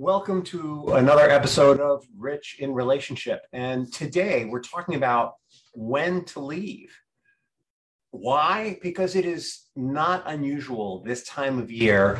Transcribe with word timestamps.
Welcome 0.00 0.44
to 0.44 0.92
another 0.94 1.28
episode 1.28 1.80
of 1.80 2.06
Rich 2.16 2.58
in 2.60 2.72
Relationship. 2.72 3.40
And 3.52 3.92
today 3.92 4.44
we're 4.44 4.60
talking 4.60 4.94
about 4.94 5.34
when 5.74 6.24
to 6.26 6.38
leave. 6.38 6.96
Why? 8.12 8.78
Because 8.80 9.16
it 9.16 9.24
is 9.24 9.66
not 9.74 10.22
unusual 10.26 11.02
this 11.02 11.24
time 11.24 11.58
of 11.58 11.72
year 11.72 12.14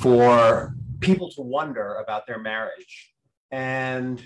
for 0.00 0.74
people 1.00 1.30
to 1.30 1.40
wonder 1.40 1.94
about 1.94 2.26
their 2.26 2.38
marriage. 2.38 3.14
And 3.50 4.22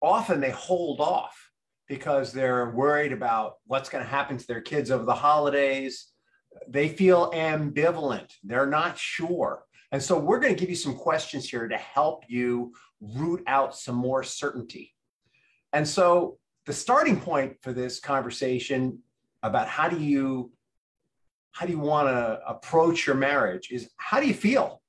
often 0.00 0.40
they 0.40 0.52
hold 0.52 1.00
off 1.00 1.50
because 1.88 2.32
they're 2.32 2.70
worried 2.70 3.12
about 3.12 3.54
what's 3.66 3.88
going 3.88 4.04
to 4.04 4.08
happen 4.08 4.38
to 4.38 4.46
their 4.46 4.60
kids 4.60 4.92
over 4.92 5.04
the 5.04 5.16
holidays. 5.16 6.12
They 6.68 6.88
feel 6.88 7.32
ambivalent, 7.32 8.30
they're 8.44 8.66
not 8.66 8.98
sure. 8.98 9.64
And 9.92 10.02
so 10.02 10.18
we're 10.18 10.40
going 10.40 10.54
to 10.54 10.58
give 10.58 10.68
you 10.68 10.76
some 10.76 10.94
questions 10.94 11.48
here 11.48 11.66
to 11.66 11.76
help 11.76 12.24
you 12.28 12.72
root 13.00 13.42
out 13.46 13.76
some 13.76 13.94
more 13.94 14.22
certainty. 14.22 14.94
And 15.72 15.86
so 15.86 16.38
the 16.66 16.72
starting 16.72 17.20
point 17.20 17.56
for 17.62 17.72
this 17.72 18.00
conversation 18.00 18.98
about 19.42 19.68
how 19.68 19.88
do 19.88 19.98
you 19.98 20.52
how 21.52 21.66
do 21.66 21.72
you 21.72 21.78
want 21.78 22.08
to 22.08 22.40
approach 22.46 23.06
your 23.06 23.16
marriage 23.16 23.70
is 23.70 23.90
how 23.96 24.20
do 24.20 24.26
you 24.26 24.34
feel? 24.34 24.80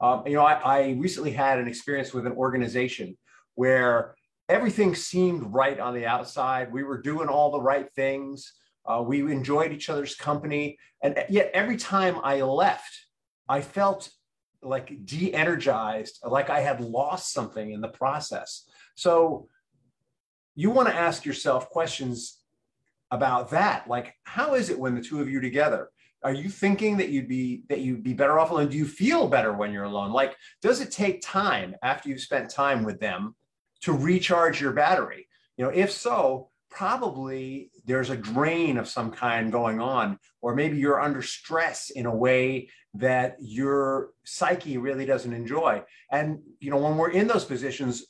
Um, 0.00 0.24
you 0.26 0.34
know 0.34 0.44
I, 0.44 0.54
I 0.54 0.90
recently 0.98 1.30
had 1.30 1.58
an 1.58 1.68
experience 1.68 2.12
with 2.12 2.26
an 2.26 2.32
organization 2.32 3.16
where 3.54 4.14
everything 4.48 4.94
seemed 4.94 5.42
right 5.54 5.78
on 5.80 5.94
the 5.94 6.06
outside. 6.06 6.72
We 6.72 6.82
were 6.82 7.00
doing 7.00 7.28
all 7.28 7.50
the 7.50 7.60
right 7.60 7.90
things. 7.94 8.52
Uh, 8.84 9.02
we 9.06 9.20
enjoyed 9.20 9.72
each 9.72 9.88
other's 9.88 10.14
company. 10.14 10.78
And 11.02 11.24
yet 11.28 11.50
every 11.54 11.76
time 11.76 12.16
i 12.22 12.40
left 12.42 13.06
i 13.48 13.60
felt 13.60 14.10
like 14.62 15.04
de-energized 15.04 16.20
like 16.24 16.48
i 16.50 16.60
had 16.60 16.80
lost 16.80 17.32
something 17.32 17.72
in 17.72 17.80
the 17.80 17.88
process. 17.88 18.68
So 18.94 19.48
you 20.54 20.70
want 20.70 20.88
to 20.88 20.94
ask 20.94 21.24
yourself 21.24 21.70
questions 21.70 22.38
about 23.10 23.50
that. 23.50 23.88
Like 23.88 24.14
how 24.24 24.54
is 24.54 24.70
it 24.70 24.78
when 24.78 24.94
the 24.94 25.02
two 25.02 25.20
of 25.20 25.28
you 25.28 25.40
together? 25.40 25.90
Are 26.24 26.32
you 26.32 26.48
thinking 26.48 26.96
that 26.98 27.08
you'd 27.08 27.28
be 27.28 27.64
that 27.68 27.80
you'd 27.80 28.04
be 28.04 28.14
better 28.14 28.38
off 28.38 28.50
alone? 28.50 28.68
Do 28.68 28.78
you 28.78 28.86
feel 28.86 29.26
better 29.26 29.52
when 29.52 29.72
you're 29.72 29.84
alone? 29.84 30.12
Like 30.12 30.36
does 30.60 30.80
it 30.80 30.92
take 30.92 31.20
time 31.20 31.74
after 31.82 32.08
you've 32.08 32.20
spent 32.20 32.48
time 32.48 32.84
with 32.84 33.00
them 33.00 33.34
to 33.80 33.92
recharge 33.92 34.60
your 34.60 34.72
battery? 34.72 35.26
You 35.56 35.64
know 35.64 35.70
if 35.70 35.90
so 35.90 36.50
probably 36.74 37.70
there's 37.84 38.10
a 38.10 38.16
drain 38.16 38.78
of 38.78 38.88
some 38.88 39.10
kind 39.10 39.52
going 39.52 39.80
on 39.80 40.18
or 40.40 40.54
maybe 40.54 40.78
you're 40.78 41.00
under 41.00 41.22
stress 41.22 41.90
in 41.90 42.06
a 42.06 42.14
way 42.14 42.68
that 42.94 43.36
your 43.40 44.10
psyche 44.24 44.78
really 44.78 45.06
doesn't 45.06 45.32
enjoy 45.32 45.82
and 46.10 46.38
you 46.60 46.70
know 46.70 46.76
when 46.76 46.96
we're 46.96 47.10
in 47.10 47.26
those 47.26 47.44
positions 47.44 48.06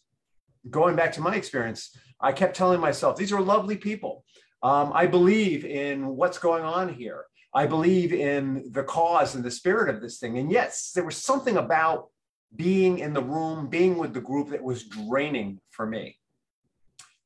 going 0.71 0.97
back 0.97 1.13
to 1.13 1.21
my 1.21 1.35
experience 1.35 1.97
i 2.21 2.33
kept 2.33 2.57
telling 2.57 2.81
myself 2.81 3.17
these 3.17 3.33
are 3.33 3.41
lovely 3.41 3.77
people 3.77 4.25
um, 4.63 4.93
I 4.95 5.07
believe 5.07 5.65
in 5.65 6.17
what's 6.17 6.39
going 6.39 6.65
on 6.65 6.95
here. 6.95 7.25
I 7.55 7.67
believe 7.67 8.13
in 8.13 8.71
the 8.71 8.85
cause 8.85 9.35
and 9.35 9.45
the 9.45 9.51
spirit 9.51 9.95
of 9.95 10.01
this 10.01 10.19
thing. 10.19 10.39
And 10.39 10.51
yes, 10.51 10.93
there 10.95 11.05
was 11.05 11.17
something 11.17 11.57
about 11.57 12.09
being 12.55 12.99
in 12.99 13.13
the 13.13 13.23
room, 13.23 13.69
being 13.69 13.99
with 13.99 14.15
the 14.15 14.21
group 14.21 14.51
that 14.51 14.63
was 14.63 14.85
draining 14.85 15.61
for 15.71 15.87
me. 15.87 16.17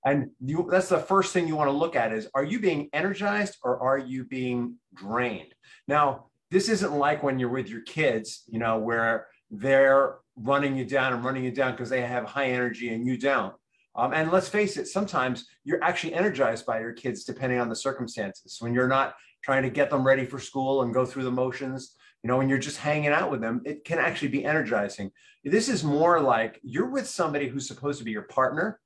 And 0.06 0.30
you, 0.40 0.68
that's 0.70 0.88
the 0.88 1.00
first 1.00 1.32
thing 1.32 1.48
you 1.48 1.56
want 1.56 1.68
to 1.68 1.76
look 1.76 1.96
at 1.96 2.12
is 2.12 2.28
are 2.32 2.44
you 2.44 2.60
being 2.60 2.88
energized 2.92 3.58
or 3.64 3.82
are 3.82 3.98
you 3.98 4.24
being 4.24 4.76
drained? 4.94 5.52
Now, 5.88 6.26
this 6.52 6.68
isn't 6.68 6.92
like 6.92 7.24
when 7.24 7.40
you're 7.40 7.48
with 7.48 7.68
your 7.68 7.82
kids, 7.82 8.44
you 8.46 8.60
know, 8.60 8.78
where 8.78 9.26
they're 9.50 10.18
running 10.36 10.76
you 10.76 10.84
down 10.84 11.12
and 11.12 11.24
running 11.24 11.42
you 11.42 11.50
down 11.50 11.72
because 11.72 11.90
they 11.90 12.02
have 12.02 12.24
high 12.24 12.50
energy 12.50 12.94
and 12.94 13.04
you 13.04 13.18
don't. 13.18 13.52
Um, 13.96 14.12
and 14.12 14.30
let's 14.30 14.48
face 14.48 14.76
it, 14.76 14.86
sometimes 14.86 15.44
you're 15.64 15.82
actually 15.82 16.14
energized 16.14 16.66
by 16.66 16.78
your 16.78 16.92
kids 16.92 17.24
depending 17.24 17.58
on 17.58 17.68
the 17.68 17.74
circumstances. 17.74 18.58
When 18.60 18.72
you're 18.72 18.86
not 18.86 19.16
trying 19.42 19.64
to 19.64 19.70
get 19.70 19.90
them 19.90 20.06
ready 20.06 20.24
for 20.24 20.38
school 20.38 20.82
and 20.82 20.94
go 20.94 21.04
through 21.04 21.24
the 21.24 21.32
motions, 21.32 21.96
you 22.22 22.28
know, 22.28 22.36
when 22.36 22.48
you're 22.48 22.58
just 22.58 22.78
hanging 22.78 23.10
out 23.10 23.30
with 23.30 23.40
them, 23.40 23.60
it 23.64 23.84
can 23.84 23.98
actually 23.98 24.28
be 24.28 24.44
energizing. 24.44 25.10
This 25.42 25.68
is 25.68 25.82
more 25.82 26.20
like 26.20 26.60
you're 26.62 26.90
with 26.90 27.08
somebody 27.08 27.48
who's 27.48 27.66
supposed 27.66 27.98
to 27.98 28.04
be 28.04 28.12
your 28.12 28.22
partner 28.22 28.78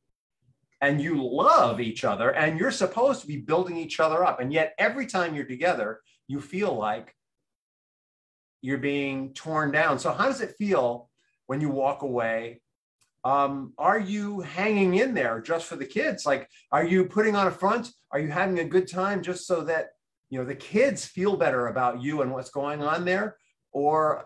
and 0.81 1.01
you 1.01 1.23
love 1.23 1.81
each 1.81 2.05
other 2.05 2.31
and 2.31 2.59
you're 2.59 2.71
supposed 2.71 3.21
to 3.21 3.27
be 3.27 3.37
building 3.37 3.77
each 3.77 4.01
other 4.01 4.25
up. 4.25 4.41
And 4.41 4.53
yet, 4.53 4.75
every 4.79 5.07
time 5.07 5.35
you're 5.35 5.45
together, 5.45 6.01
you 6.27 6.41
feel 6.41 6.75
like 6.75 7.15
you're 8.63 8.79
being 8.79 9.35
torn 9.35 9.71
down. 9.71 9.99
So, 9.99 10.13
how 10.13 10.27
does 10.27 10.41
it 10.41 10.57
feel 10.57 11.11
when 11.47 11.61
you 11.61 11.69
walk 11.69 12.03
away 12.03 12.61
um, 13.25 13.73
are 13.77 13.99
you 13.99 14.41
hanging 14.41 14.95
in 14.95 15.15
there 15.15 15.41
just 15.41 15.67
for 15.67 15.77
the 15.77 15.87
kids 15.87 16.25
like 16.25 16.49
are 16.73 16.85
you 16.85 17.05
putting 17.05 17.37
on 17.37 17.47
a 17.47 17.51
front 17.51 17.91
are 18.13 18.19
you 18.19 18.29
having 18.29 18.61
a 18.61 18.65
good 18.65 18.89
time 18.89 19.23
just 19.23 19.47
so 19.47 19.63
that 19.63 19.91
you 20.31 20.39
know 20.39 20.45
the 20.45 20.55
kids 20.55 21.05
feel 21.05 21.37
better 21.37 21.67
about 21.67 22.01
you 22.01 22.23
and 22.23 22.33
what's 22.33 22.51
going 22.51 22.83
on 22.83 23.05
there 23.05 23.37
or 23.73 24.25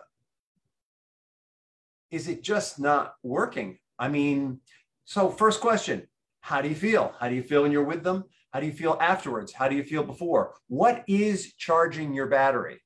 is 2.10 2.28
it 2.28 2.43
just 2.43 2.78
not 2.78 3.14
working 3.22 3.78
i 3.98 4.09
mean 4.09 4.60
so 5.04 5.28
first 5.28 5.60
question 5.60 6.06
how 6.44 6.60
do 6.60 6.69
you 6.69 6.75
feel? 6.75 7.15
How 7.19 7.31
do 7.31 7.34
you 7.34 7.43
feel 7.43 7.62
when 7.62 7.72
you're 7.72 7.84
with 7.84 8.05
them? 8.05 8.25
How 8.53 8.60
do 8.60 8.66
you 8.66 8.72
feel 8.75 8.99
afterwards? 9.00 9.50
How 9.50 9.66
do 9.66 9.75
you 9.75 9.82
feel 9.82 10.03
before? 10.03 10.53
What 10.69 11.03
is 11.09 11.55
charging 11.55 12.12
your 12.12 12.27
battery? 12.27 12.82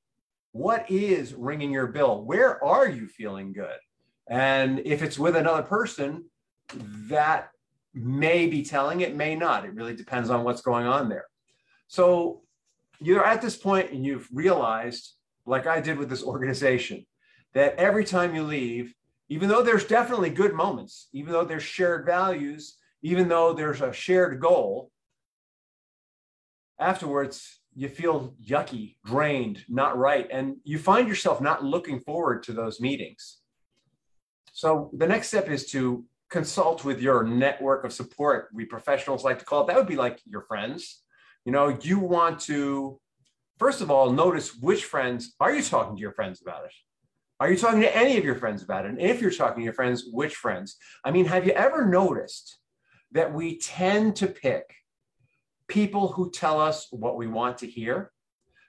What 0.52 0.88
is 0.88 1.34
ringing 1.34 1.72
your 1.72 1.88
bill? 1.88 2.22
Where 2.24 2.62
are 2.64 2.88
you 2.88 3.08
feeling 3.08 3.52
good? 3.52 3.80
And 4.28 4.78
if 4.84 5.02
it's 5.02 5.18
with 5.18 5.34
another 5.34 5.64
person, 5.64 6.26
that 7.08 7.48
may 7.92 8.46
be 8.46 8.62
telling, 8.62 9.00
it 9.00 9.16
may 9.16 9.34
not. 9.34 9.64
It 9.64 9.74
really 9.74 9.96
depends 9.96 10.30
on 10.30 10.44
what's 10.44 10.62
going 10.62 10.86
on 10.86 11.08
there. 11.08 11.26
So 11.88 12.42
you're 13.00 13.24
at 13.24 13.42
this 13.42 13.56
point 13.56 13.90
and 13.90 14.06
you've 14.06 14.28
realized, 14.32 15.14
like 15.46 15.66
I 15.66 15.80
did 15.80 15.98
with 15.98 16.08
this 16.08 16.22
organization, 16.22 17.04
that 17.54 17.74
every 17.74 18.04
time 18.04 18.36
you 18.36 18.44
leave, 18.44 18.94
even 19.28 19.48
though 19.48 19.62
there's 19.62 19.84
definitely 19.84 20.30
good 20.30 20.54
moments, 20.54 21.08
even 21.12 21.32
though 21.32 21.44
there's 21.44 21.64
shared 21.64 22.06
values, 22.06 22.76
even 23.02 23.28
though 23.28 23.52
there's 23.52 23.80
a 23.80 23.92
shared 23.92 24.40
goal, 24.40 24.90
afterwards 26.78 27.60
you 27.74 27.88
feel 27.88 28.34
yucky, 28.44 28.96
drained, 29.04 29.64
not 29.68 29.96
right. 29.96 30.26
And 30.32 30.56
you 30.64 30.78
find 30.78 31.06
yourself 31.06 31.40
not 31.40 31.64
looking 31.64 32.00
forward 32.00 32.42
to 32.44 32.52
those 32.52 32.80
meetings. 32.80 33.38
So 34.52 34.90
the 34.96 35.06
next 35.06 35.28
step 35.28 35.48
is 35.48 35.70
to 35.70 36.04
consult 36.28 36.84
with 36.84 37.00
your 37.00 37.22
network 37.22 37.84
of 37.84 37.92
support. 37.92 38.48
We 38.52 38.64
professionals 38.64 39.22
like 39.22 39.38
to 39.38 39.44
call 39.44 39.62
it. 39.62 39.68
That 39.68 39.76
would 39.76 39.86
be 39.86 39.96
like 39.96 40.20
your 40.26 40.42
friends. 40.42 41.02
You 41.44 41.52
know, 41.52 41.78
you 41.80 42.00
want 42.00 42.40
to, 42.40 43.00
first 43.58 43.80
of 43.80 43.90
all, 43.90 44.10
notice 44.10 44.56
which 44.56 44.84
friends 44.84 45.34
are 45.38 45.54
you 45.54 45.62
talking 45.62 45.94
to 45.94 46.00
your 46.00 46.12
friends 46.12 46.42
about 46.42 46.64
it? 46.64 46.72
Are 47.40 47.48
you 47.48 47.56
talking 47.56 47.80
to 47.82 47.96
any 47.96 48.18
of 48.18 48.24
your 48.24 48.34
friends 48.34 48.64
about 48.64 48.84
it? 48.84 48.88
And 48.90 49.00
if 49.00 49.20
you're 49.20 49.30
talking 49.30 49.60
to 49.60 49.64
your 49.64 49.72
friends, 49.72 50.04
which 50.10 50.34
friends? 50.34 50.76
I 51.04 51.12
mean, 51.12 51.26
have 51.26 51.46
you 51.46 51.52
ever 51.52 51.86
noticed 51.86 52.58
that 53.12 53.32
we 53.32 53.58
tend 53.58 54.16
to 54.16 54.26
pick 54.26 54.74
people 55.66 56.08
who 56.08 56.30
tell 56.30 56.60
us 56.60 56.88
what 56.90 57.16
we 57.16 57.26
want 57.26 57.58
to 57.58 57.66
hear? 57.66 58.10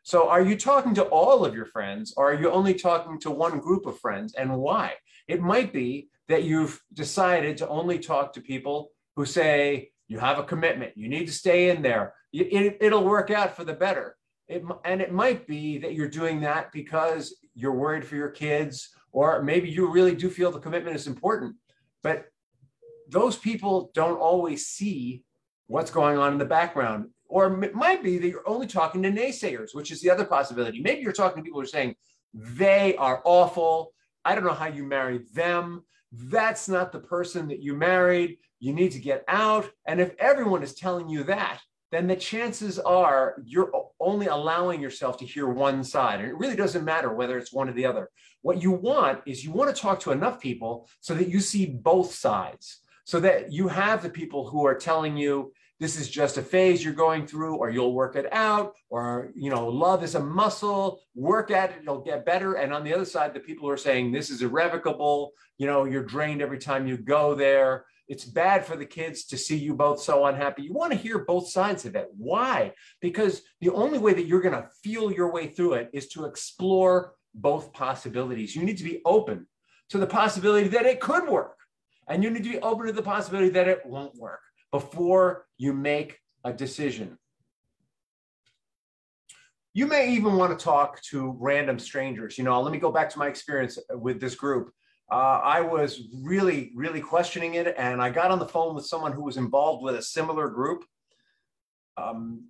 So, 0.03 0.29
are 0.29 0.41
you 0.41 0.57
talking 0.57 0.94
to 0.95 1.03
all 1.03 1.45
of 1.45 1.53
your 1.53 1.66
friends, 1.66 2.13
or 2.17 2.31
are 2.31 2.41
you 2.41 2.50
only 2.50 2.73
talking 2.73 3.19
to 3.19 3.31
one 3.31 3.59
group 3.59 3.85
of 3.85 4.00
friends, 4.00 4.33
and 4.33 4.57
why? 4.57 4.94
It 5.27 5.41
might 5.41 5.72
be 5.72 6.09
that 6.29 6.44
you've 6.44 6.81
decided 6.94 7.57
to 7.57 7.67
only 7.67 8.00
talk 8.00 8.33
to 8.33 8.41
people 8.41 8.91
who 9.16 9.25
say, 9.25 9.91
you 10.07 10.17
have 10.19 10.39
a 10.39 10.44
commitment, 10.44 10.94
you 10.95 11.07
need 11.07 11.27
to 11.27 11.33
stay 11.33 11.69
in 11.69 11.81
there, 11.81 12.13
it, 12.33 12.91
will 12.91 13.03
work 13.03 13.29
out 13.29 13.56
for 13.56 13.63
the 13.63 13.73
better. 13.73 14.16
It, 14.47 14.63
and 14.85 15.01
it 15.01 15.11
might 15.11 15.45
be 15.45 15.77
that 15.79 15.94
you're 15.94 16.09
doing 16.09 16.41
that 16.41 16.71
because 16.71 17.35
you're 17.53 17.73
worried 17.73 18.06
for 18.06 18.16
your 18.16 18.29
kids, 18.29 18.89
or 19.11 19.44
maybe 19.44 19.69
you 19.69 19.91
really 19.91 20.15
do 20.15 20.30
feel 20.30 20.51
the 20.51 20.59
commitment 20.59 20.95
is 20.95 21.07
important. 21.07 21.56
But 22.01 22.25
those 23.09 23.38
people 23.38 23.91
don't 23.94 24.19
always 24.19 24.67
see 24.67 25.23
what's 25.67 25.91
going 25.91 26.17
on 26.17 26.33
in 26.33 26.39
the 26.39 26.45
background. 26.45 27.09
Or 27.27 27.63
it 27.63 27.75
might 27.75 28.03
be 28.03 28.17
that 28.17 28.27
you're 28.27 28.47
only 28.47 28.65
talking 28.67 29.03
to 29.03 29.11
naysayers, 29.11 29.69
which 29.73 29.91
is 29.91 30.01
the 30.01 30.09
other 30.09 30.25
possibility. 30.25 30.81
Maybe 30.81 31.01
you're 31.01 31.11
talking 31.11 31.38
to 31.38 31.44
people 31.44 31.59
who 31.59 31.63
are 31.63 31.67
saying, 31.67 31.95
they 32.33 32.95
are 32.95 33.21
awful. 33.23 33.94
I 34.25 34.33
don't 34.33 34.45
know 34.45 34.53
how 34.53 34.67
you 34.67 34.83
married 34.83 35.33
them. 35.33 35.83
That's 36.11 36.67
not 36.67 36.91
the 36.91 37.00
person 37.00 37.47
that 37.50 37.61
you 37.61 37.75
married. 37.75 38.38
You 38.59 38.73
need 38.73 38.91
to 38.94 39.00
get 39.00 39.23
out. 39.27 39.69
And 39.85 40.01
if 40.01 40.15
everyone 40.17 40.63
is 40.63 40.73
telling 40.73 41.07
you 41.07 41.23
that, 41.25 41.59
then 41.91 42.07
the 42.07 42.15
chances 42.15 42.77
are 42.79 43.41
you're 43.45 43.71
only 44.00 44.27
allowing 44.27 44.81
yourself 44.81 45.17
to 45.17 45.25
hear 45.25 45.47
one 45.47 45.83
side. 45.83 46.19
And 46.19 46.29
it 46.29 46.38
really 46.38 46.55
doesn't 46.55 46.85
matter 46.85 47.13
whether 47.13 47.38
it's 47.38 47.53
one 47.53 47.69
or 47.69 47.73
the 47.73 47.85
other. 47.85 48.09
What 48.41 48.62
you 48.62 48.71
want 48.71 49.21
is 49.25 49.44
you 49.44 49.51
want 49.51 49.75
to 49.75 49.81
talk 49.81 50.00
to 50.01 50.12
enough 50.12 50.39
people 50.39 50.88
so 51.00 51.13
that 51.15 51.29
you 51.29 51.39
see 51.39 51.65
both 51.65 52.13
sides, 52.13 52.81
so 53.09 53.19
that 53.19 53.51
you 53.51 53.67
have 53.67 54.03
the 54.03 54.09
people 54.09 54.47
who 54.47 54.67
are 54.67 54.75
telling 54.75 55.17
you, 55.17 55.51
this 55.79 56.00
is 56.00 56.07
just 56.07 56.38
a 56.38 56.44
phase 56.44 56.83
you're 56.83 56.94
going 56.94 57.25
through, 57.25 57.56
or 57.56 57.71
you'll 57.71 57.95
work 57.95 58.15
it 58.15 58.31
out, 58.31 58.75
or, 58.91 59.31
you 59.33 59.50
know, 59.50 59.67
love 59.67 60.03
is 60.03 60.13
a 60.13 60.19
muscle, 60.19 61.01
work 61.15 61.50
at 61.50 61.71
it, 61.71 61.77
it'll 61.81 62.03
get 62.03 62.23
better. 62.23 62.53
And 62.53 62.71
on 62.71 62.83
the 62.83 62.94
other 62.94 63.06
side, 63.06 63.33
the 63.33 63.39
people 63.39 63.65
who 63.65 63.73
are 63.73 63.77
saying 63.77 64.11
this 64.11 64.29
is 64.29 64.44
irrevocable, 64.44 65.31
you 65.57 65.65
know, 65.65 65.85
you're 65.85 66.03
drained 66.03 66.44
every 66.44 66.59
time 66.59 66.85
you 66.85 66.97
go 66.97 67.33
there. 67.33 67.85
It's 68.07 68.25
bad 68.25 68.63
for 68.63 68.75
the 68.75 68.85
kids 68.85 69.23
to 69.25 69.39
see 69.39 69.57
you 69.57 69.73
both 69.73 70.03
so 70.03 70.25
unhappy. 70.25 70.62
You 70.62 70.73
want 70.73 70.91
to 70.91 70.97
hear 71.00 71.25
both 71.25 71.50
sides 71.50 71.85
of 71.85 71.95
it. 71.95 72.09
Why? 72.15 72.73
Because 73.01 73.41
the 73.59 73.71
only 73.71 73.97
way 73.97 74.13
that 74.13 74.27
you're 74.27 74.39
going 74.39 74.62
to 74.62 74.69
feel 74.83 75.12
your 75.12 75.31
way 75.31 75.47
through 75.47 75.73
it 75.73 75.89
is 75.94 76.09
to 76.09 76.25
explore 76.25 77.15
both 77.33 77.73
possibilities. 77.73 78.55
You 78.55 78.62
need 78.62 78.77
to 78.77 78.83
be 78.83 79.01
open 79.03 79.47
to 79.89 79.97
the 79.97 80.05
possibility 80.05 80.67
that 80.67 80.85
it 80.85 81.00
could 81.00 81.27
work. 81.27 81.55
And 82.09 82.23
you 82.23 82.31
need 82.31 82.44
to 82.44 82.50
be 82.50 82.59
open 82.59 82.88
to 82.88 82.91
the 82.91 83.03
possibility 83.03 83.50
that 83.50 83.67
it 83.67 83.85
won't 83.85 84.15
work 84.15 84.41
before 84.71 85.45
you 85.57 85.73
make 85.73 86.17
a 86.44 86.51
decision. 86.51 87.17
You 89.73 89.85
may 89.85 90.11
even 90.13 90.35
want 90.35 90.57
to 90.57 90.63
talk 90.63 91.01
to 91.03 91.38
random 91.39 91.77
strangers. 91.77 92.38
You 92.38 92.44
know, 92.44 92.59
let 92.61 92.71
me 92.71 92.79
go 92.79 92.91
back 92.91 93.09
to 93.11 93.19
my 93.19 93.27
experience 93.27 93.77
with 93.91 94.19
this 94.19 94.33
group. 94.33 94.71
Uh, 95.11 95.39
I 95.44 95.61
was 95.61 96.01
really, 96.23 96.71
really 96.75 97.01
questioning 97.01 97.56
it, 97.56 97.75
and 97.77 98.01
I 98.01 98.09
got 98.09 98.31
on 98.31 98.39
the 98.39 98.47
phone 98.47 98.75
with 98.75 98.85
someone 98.85 99.12
who 99.12 99.23
was 99.23 99.38
involved 99.38 99.83
with 99.83 99.95
a 99.95 100.01
similar 100.01 100.50
group. 100.50 100.83
Um, 101.97 102.45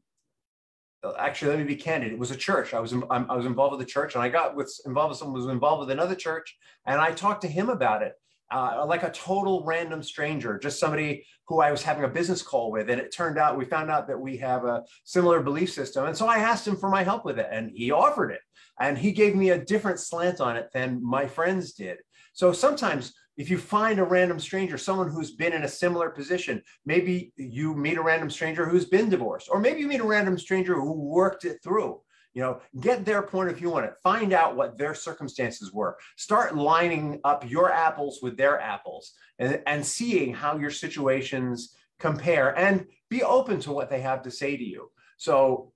actually, 1.18 1.52
let 1.52 1.60
me 1.60 1.66
be 1.66 1.76
candid. 1.76 2.12
It 2.12 2.20
was 2.20 2.32
a 2.32 2.36
church. 2.36 2.74
I 2.74 2.80
was 2.80 2.94
I 3.10 3.36
was 3.36 3.46
involved 3.46 3.78
with 3.78 3.86
the 3.86 3.92
church, 3.92 4.16
and 4.16 4.24
I 4.24 4.30
got 4.30 4.56
with 4.56 4.74
involved 4.86 5.12
with 5.12 5.20
someone 5.20 5.40
who 5.40 5.46
was 5.46 5.54
involved 5.54 5.82
with 5.82 5.92
another 5.92 6.16
church, 6.16 6.58
and 6.86 7.00
I 7.00 7.12
talked 7.12 7.42
to 7.42 7.48
him 7.48 7.70
about 7.70 8.04
it. 8.04 8.14
Uh, 8.52 8.84
like 8.88 9.04
a 9.04 9.12
total 9.12 9.64
random 9.64 10.02
stranger, 10.02 10.58
just 10.58 10.80
somebody 10.80 11.24
who 11.48 11.62
I 11.62 11.70
was 11.70 11.84
having 11.84 12.04
a 12.04 12.08
business 12.08 12.42
call 12.42 12.72
with. 12.72 12.90
And 12.90 13.00
it 13.00 13.14
turned 13.14 13.38
out 13.38 13.58
we 13.58 13.66
found 13.66 13.92
out 13.92 14.08
that 14.08 14.20
we 14.20 14.38
have 14.38 14.66
a 14.66 14.84
similar 15.04 15.40
belief 15.42 15.72
system. 15.72 16.06
And 16.08 16.18
so 16.18 16.28
I 16.28 16.40
asked 16.40 16.68
him 16.68 16.76
for 16.76 16.90
my 16.90 17.04
help 17.04 17.26
with 17.26 17.38
it, 17.38 17.48
and 17.52 17.70
he 17.72 17.92
offered 17.92 18.32
it. 18.32 18.42
And 18.80 18.98
he 18.98 19.12
gave 19.12 19.36
me 19.36 19.52
a 19.52 19.64
different 19.64 20.00
slant 20.00 20.42
on 20.42 20.58
it 20.58 20.70
than 20.74 21.04
my 21.04 21.28
friends 21.28 21.74
did. 21.74 21.98
So 22.34 22.52
sometimes 22.52 23.14
if 23.38 23.50
you 23.50 23.58
find 23.58 24.00
a 24.00 24.04
random 24.04 24.40
stranger, 24.40 24.78
someone 24.78 25.10
who's 25.10 25.32
been 25.32 25.54
in 25.54 25.64
a 25.64 25.68
similar 25.68 26.10
position, 26.10 26.62
maybe 26.86 27.32
you 27.38 27.74
meet 27.74 27.98
a 27.98 28.02
random 28.02 28.30
stranger 28.30 28.68
who's 28.68 28.86
been 28.86 29.10
divorced, 29.10 29.48
or 29.50 29.60
maybe 29.60 29.80
you 29.80 29.88
meet 29.88 30.02
a 30.02 30.04
random 30.04 30.38
stranger 30.38 30.76
who 30.76 30.92
worked 30.92 31.46
it 31.46 31.60
through. 31.64 32.02
You 32.34 32.44
know, 32.44 32.62
get 32.80 33.06
their 33.06 33.22
point 33.22 33.50
of 33.50 33.58
view 33.58 33.76
on 33.76 33.84
it. 33.84 33.94
Find 34.04 34.34
out 34.34 34.56
what 34.56 34.78
their 34.78 34.94
circumstances 34.94 35.74
were. 35.74 35.98
Start 36.16 36.56
lining 36.56 37.20
up 37.24 37.50
your 37.50 37.72
apples 37.72 38.20
with 38.22 38.38
their 38.38 38.60
apples 38.60 39.14
and, 39.40 39.62
and 39.66 39.86
seeing 39.86 40.34
how 40.34 40.58
your 40.58 40.70
situations 40.70 41.76
compare 42.00 42.58
and 42.58 42.86
be 43.10 43.24
open 43.24 43.60
to 43.62 43.72
what 43.72 43.90
they 43.90 44.02
have 44.02 44.22
to 44.24 44.32
say 44.32 44.56
to 44.56 44.64
you. 44.64 44.92
So, 45.18 45.74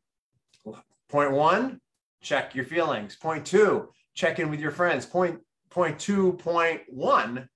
point 1.09 1.31
one, 1.31 1.81
check 2.21 2.55
your 2.55 2.65
feelings. 2.65 3.15
Point 3.15 3.45
two, 3.45 3.89
check 4.13 4.39
in 4.39 4.49
with 4.49 4.59
your 4.59 4.71
friends. 4.71 5.05
Point 5.05 5.39
point 5.69 5.99
two, 5.99 6.33
point 6.33 6.81
one, 6.87 7.49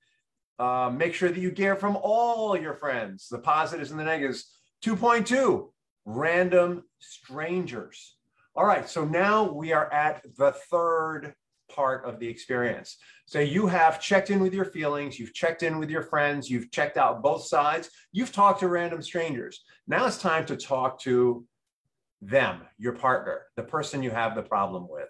uh, 0.60 0.92
make 0.94 1.14
sure 1.14 1.30
that 1.30 1.40
you 1.40 1.52
hear 1.52 1.76
from 1.76 1.98
all 2.02 2.58
your 2.58 2.74
friends, 2.74 3.28
the 3.30 3.40
positives 3.40 3.92
and 3.92 4.00
the 4.00 4.04
negatives. 4.04 4.54
2.2, 4.84 5.70
random 6.06 6.84
strangers. 7.00 8.17
All 8.58 8.66
right, 8.66 8.90
so 8.90 9.06
now 9.06 9.52
we 9.52 9.72
are 9.72 9.94
at 9.94 10.24
the 10.36 10.52
third 10.72 11.36
part 11.72 12.06
of 12.06 12.20
the 12.20 12.28
experience. 12.28 12.98
So 13.28 13.40
you 13.40 13.68
have 13.68 14.02
checked 14.02 14.32
in 14.32 14.40
with 14.40 14.52
your 14.52 14.66
feelings, 14.66 15.20
you've 15.20 15.36
checked 15.36 15.62
in 15.62 15.78
with 15.78 15.92
your 15.92 16.02
friends, 16.02 16.50
you've 16.50 16.72
checked 16.72 16.98
out 16.98 17.22
both 17.22 17.46
sides, 17.46 17.92
you've 18.12 18.32
talked 18.32 18.62
to 18.62 18.68
random 18.68 19.04
strangers. 19.04 19.64
Now 19.88 20.08
it's 20.08 20.18
time 20.18 20.44
to 20.48 20.58
talk 20.58 21.00
to 21.02 21.46
them, 22.20 22.62
your 22.80 22.94
partner, 22.94 23.44
the 23.58 23.62
person 23.62 24.02
you 24.02 24.10
have 24.10 24.34
the 24.34 24.42
problem 24.42 24.88
with 24.90 25.10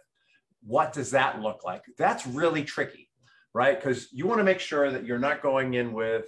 what 0.61 0.91
does 0.91 1.11
that 1.11 1.41
look 1.41 1.63
like? 1.63 1.83
That's 1.97 2.27
really 2.27 2.65
tricky, 2.65 3.09
right? 3.53 3.79
Because 3.79 4.09
you 4.11 4.27
want 4.27 4.39
to 4.39 4.43
make 4.43 4.59
sure 4.59 4.91
that 4.91 5.05
you're 5.05 5.17
not 5.17 5.41
going 5.41 5.75
in 5.75 5.93
with 5.93 6.25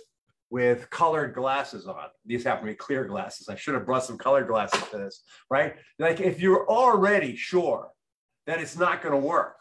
with 0.50 0.90
colored 0.90 1.34
glasses 1.34 1.86
on. 1.88 2.07
These 2.25 2.44
happen 2.44 2.66
to 2.66 2.72
be 2.72 2.75
clear 2.75 3.06
glasses. 3.06 3.50
I 3.50 3.56
should 3.56 3.75
have 3.75 3.86
brought 3.86 4.06
some 4.06 4.18
colored 4.18 4.48
glasses 4.48 4.81
for 4.81 4.98
this, 4.98 5.24
right? 5.50 5.75
Like 6.00 6.19
if 6.19 6.40
you're 6.40 6.68
already 6.68 7.36
sure 7.36 7.90
that 8.48 8.60
it's 8.60 8.78
not 8.78 9.01
going 9.01 9.13
to 9.13 9.28
work 9.28 9.57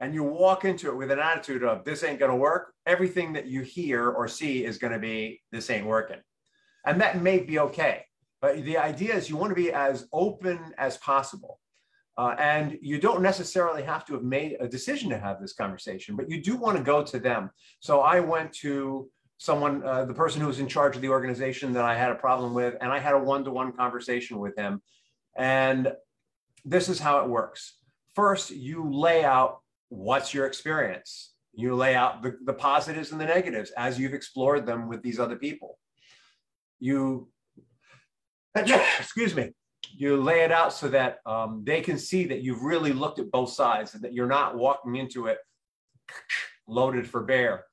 and 0.00 0.14
you 0.14 0.22
walk 0.22 0.64
into 0.64 0.88
it 0.88 0.96
with 0.96 1.10
an 1.10 1.18
attitude 1.18 1.62
of 1.62 1.84
this 1.84 2.04
ain't 2.04 2.18
going 2.18 2.30
to 2.30 2.36
work, 2.36 2.72
everything 2.86 3.32
that 3.32 3.46
you 3.46 3.62
hear 3.62 4.10
or 4.10 4.28
see 4.28 4.64
is 4.64 4.78
going 4.78 4.92
to 4.92 4.98
be 4.98 5.40
this 5.52 5.70
ain't 5.70 5.86
working. 5.86 6.18
And 6.84 7.00
that 7.00 7.22
may 7.22 7.40
be 7.40 7.58
okay. 7.58 8.04
But 8.40 8.64
the 8.64 8.78
idea 8.78 9.14
is 9.14 9.28
you 9.28 9.36
want 9.36 9.50
to 9.50 9.54
be 9.54 9.72
as 9.72 10.06
open 10.12 10.74
as 10.78 10.96
possible. 10.98 11.60
Uh, 12.16 12.34
and 12.38 12.78
you 12.82 12.98
don't 12.98 13.22
necessarily 13.22 13.82
have 13.82 14.04
to 14.04 14.12
have 14.12 14.22
made 14.22 14.56
a 14.60 14.68
decision 14.68 15.08
to 15.08 15.18
have 15.18 15.40
this 15.40 15.54
conversation, 15.54 16.16
but 16.16 16.28
you 16.28 16.42
do 16.42 16.56
want 16.56 16.76
to 16.76 16.82
go 16.82 17.02
to 17.02 17.18
them. 17.18 17.50
So 17.80 18.00
I 18.00 18.20
went 18.20 18.52
to 18.54 19.08
someone, 19.40 19.82
uh, 19.82 20.04
the 20.04 20.12
person 20.12 20.38
who 20.42 20.46
was 20.46 20.60
in 20.60 20.68
charge 20.68 20.96
of 20.96 21.02
the 21.02 21.08
organization 21.08 21.72
that 21.72 21.82
I 21.82 21.96
had 21.96 22.10
a 22.10 22.14
problem 22.14 22.52
with, 22.52 22.76
and 22.82 22.92
I 22.92 22.98
had 22.98 23.14
a 23.14 23.18
one 23.18 23.42
to 23.44 23.50
one 23.50 23.72
conversation 23.72 24.38
with 24.38 24.54
him. 24.54 24.82
And 25.34 25.94
this 26.62 26.90
is 26.90 27.00
how 27.00 27.20
it 27.20 27.28
works. 27.28 27.78
First, 28.14 28.50
you 28.50 28.90
lay 28.92 29.24
out 29.24 29.60
what's 29.88 30.34
your 30.34 30.44
experience. 30.44 31.32
You 31.54 31.74
lay 31.74 31.94
out 31.94 32.22
the, 32.22 32.36
the 32.44 32.52
positives 32.52 33.12
and 33.12 33.20
the 33.20 33.24
negatives 33.24 33.70
as 33.78 33.98
you've 33.98 34.12
explored 34.12 34.66
them 34.66 34.88
with 34.88 35.02
these 35.02 35.18
other 35.18 35.36
people. 35.36 35.78
You, 36.78 37.30
excuse 38.54 39.34
me, 39.34 39.52
you 39.90 40.22
lay 40.22 40.40
it 40.40 40.52
out 40.52 40.74
so 40.74 40.88
that 40.88 41.20
um, 41.24 41.62
they 41.64 41.80
can 41.80 41.96
see 41.96 42.26
that 42.26 42.42
you've 42.42 42.62
really 42.62 42.92
looked 42.92 43.18
at 43.18 43.30
both 43.30 43.52
sides 43.52 43.94
and 43.94 44.04
that 44.04 44.12
you're 44.12 44.26
not 44.26 44.58
walking 44.58 44.96
into 44.96 45.28
it 45.28 45.38
loaded 46.68 47.08
for 47.08 47.22
bear. 47.22 47.64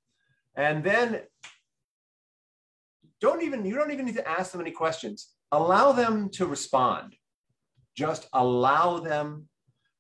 And 0.56 0.82
then 0.82 1.22
don't 3.22 3.44
even, 3.44 3.66
you 3.66 3.76
don't 3.76 3.92
even 3.92 4.06
need 4.06 4.16
to 4.16 4.28
ask 4.28 4.52
them 4.52 4.62
any 4.62 4.72
questions. 4.72 5.30
Allow 5.52 5.92
them 5.92 6.30
to 6.32 6.46
respond. 6.46 7.16
Just 7.96 8.28
allow 8.34 9.00
them 9.00 9.48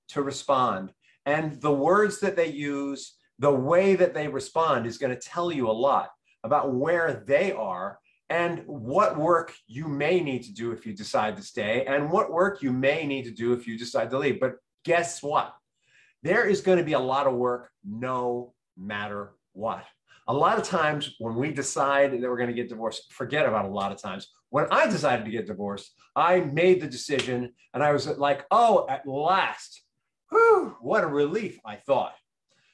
to 0.10 0.22
respond. 0.22 0.92
And 1.25 1.60
the 1.62 1.74
words 1.74 2.19
that 2.19 2.36
they 2.36 2.48
use, 2.48 3.16
the 3.40 3.52
way 3.52 3.96
that 3.96 4.14
they 4.14 4.28
respond 4.28 4.86
is 4.86 4.98
going 4.98 5.14
to 5.14 5.19
tell 5.19 5.52
you 5.52 5.69
a 5.69 5.72
lot 5.72 6.10
about 6.44 6.74
where 6.74 7.24
they 7.28 7.52
are 7.52 8.00
and 8.30 8.64
what 8.66 9.18
work 9.18 9.54
you 9.68 9.88
may 9.88 10.19
need 10.19 10.44
to 10.44 10.54
do 10.54 10.72
if 10.72 10.86
you 10.86 10.94
decide 10.94 11.38
to 11.38 11.42
stay, 11.42 11.86
and 11.86 12.12
what 12.12 12.31
work 12.31 12.62
you 12.62 12.74
may 12.74 13.06
need 13.06 13.24
to 13.24 13.31
do 13.31 13.54
if 13.54 13.66
you 13.66 13.78
decide 13.78 14.10
to 14.10 14.18
leave. 14.18 14.40
But 14.40 14.56
guess 14.84 15.24
what? 15.24 15.54
There 16.24 16.46
is 16.46 16.62
going 16.62 16.78
to 16.78 16.84
be 16.84 16.94
a 16.94 17.00
lot 17.00 17.28
of 17.28 17.36
work 17.36 17.72
no 17.86 18.54
matter 18.78 19.34
what. 19.54 19.84
A 20.30 20.34
lot 20.34 20.57
of 20.57 20.64
times 20.64 21.16
when 21.19 21.36
we 21.36 21.52
decide 21.52 22.12
that 22.12 22.22
we're 22.22 22.38
going 22.38 22.50
to 22.50 22.54
get 22.54 22.69
divorced, 22.69 23.14
forget 23.14 23.46
about 23.46 23.66
a 23.66 23.69
lot 23.69 23.92
of 23.92 24.02
times. 24.02 24.28
When 24.50 24.66
I 24.72 24.88
decided 24.88 25.26
to 25.26 25.31
get 25.31 25.48
divorced, 25.48 25.92
I 26.16 26.42
made 26.42 26.81
the 26.81 26.88
decision 26.88 27.54
and 27.74 27.84
I 27.84 27.94
was 27.94 28.07
like, 28.07 28.46
oh, 28.52 28.86
at 28.90 29.07
last, 29.07 29.81
whew, 30.30 30.76
what 30.81 31.04
a 31.04 31.07
relief, 31.07 31.60
I 31.66 31.76
thought. 31.76 32.16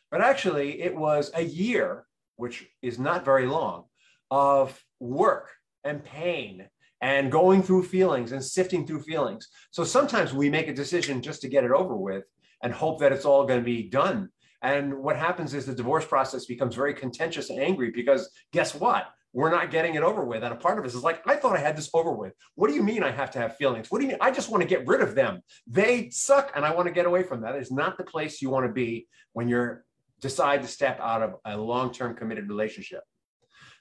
But 0.09 0.21
actually, 0.21 0.81
it 0.81 0.95
was 0.95 1.31
a 1.35 1.43
year, 1.43 2.05
which 2.37 2.67
is 2.81 2.97
not 2.97 3.25
very 3.25 3.45
long, 3.45 3.85
of 4.31 4.83
work 4.99 5.51
and 5.83 6.03
pain 6.03 6.67
and 7.01 7.31
going 7.31 7.61
through 7.61 7.83
feelings 7.83 8.31
and 8.31 8.43
sifting 8.43 8.87
through 8.87 9.01
feelings. 9.01 9.47
So 9.71 9.83
sometimes 9.83 10.33
we 10.33 10.49
make 10.49 10.69
a 10.69 10.73
decision 10.73 11.21
just 11.21 11.41
to 11.41 11.49
get 11.49 11.65
it 11.65 11.71
over 11.71 11.95
with 11.95 12.23
and 12.63 12.73
hope 12.73 12.99
that 13.01 13.11
it's 13.11 13.25
all 13.25 13.45
going 13.45 13.59
to 13.59 13.65
be 13.65 13.89
done. 13.89 14.29
And 14.63 14.93
what 14.99 15.17
happens 15.17 15.53
is 15.53 15.65
the 15.65 15.75
divorce 15.75 16.05
process 16.05 16.45
becomes 16.45 16.73
very 16.73 16.93
contentious 16.93 17.49
and 17.49 17.59
angry 17.59 17.91
because 17.91 18.29
guess 18.51 18.73
what? 18.73 19.07
We're 19.33 19.51
not 19.51 19.71
getting 19.71 19.95
it 19.95 20.03
over 20.03 20.23
with. 20.23 20.43
And 20.43 20.53
a 20.53 20.57
part 20.57 20.79
of 20.79 20.85
us 20.85 20.93
is 20.93 21.03
like, 21.03 21.21
I 21.27 21.35
thought 21.35 21.55
I 21.55 21.59
had 21.59 21.75
this 21.75 21.89
over 21.93 22.13
with. 22.13 22.33
What 22.55 22.69
do 22.69 22.75
you 22.75 22.83
mean 22.83 23.03
I 23.03 23.11
have 23.11 23.31
to 23.31 23.39
have 23.39 23.57
feelings? 23.57 23.91
What 23.91 23.99
do 23.99 24.05
you 24.05 24.11
mean? 24.11 24.19
I 24.21 24.31
just 24.31 24.49
want 24.49 24.61
to 24.61 24.69
get 24.69 24.87
rid 24.87 25.01
of 25.01 25.15
them. 25.15 25.41
They 25.67 26.09
suck 26.11 26.51
and 26.55 26.63
I 26.63 26.73
want 26.73 26.87
to 26.87 26.93
get 26.93 27.05
away 27.05 27.23
from 27.23 27.41
that. 27.41 27.55
It's 27.55 27.71
not 27.71 27.97
the 27.97 28.03
place 28.03 28.41
you 28.41 28.49
want 28.49 28.65
to 28.65 28.71
be 28.71 29.07
when 29.33 29.47
you're 29.47 29.85
decide 30.21 30.61
to 30.61 30.67
step 30.69 30.97
out 31.01 31.21
of 31.21 31.35
a 31.43 31.57
long-term 31.57 32.15
committed 32.15 32.47
relationship. 32.47 33.01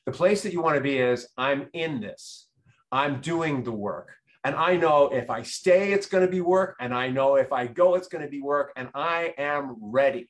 The 0.06 0.12
place 0.12 0.42
that 0.42 0.52
you 0.52 0.60
want 0.60 0.74
to 0.74 0.82
be 0.82 0.98
is 0.98 1.28
I'm 1.38 1.68
in 1.72 2.00
this, 2.00 2.48
I'm 2.90 3.20
doing 3.20 3.62
the 3.62 3.70
work. 3.70 4.08
And 4.42 4.56
I 4.56 4.76
know 4.76 5.08
if 5.12 5.30
I 5.30 5.42
stay, 5.42 5.92
it's 5.92 6.06
going 6.06 6.26
to 6.26 6.30
be 6.30 6.40
work. 6.40 6.74
And 6.80 6.92
I 6.92 7.08
know 7.08 7.36
if 7.36 7.52
I 7.52 7.68
go, 7.68 7.94
it's 7.94 8.08
going 8.08 8.24
to 8.24 8.30
be 8.30 8.42
work. 8.42 8.72
And 8.74 8.88
I 8.92 9.34
am 9.38 9.76
ready. 9.80 10.28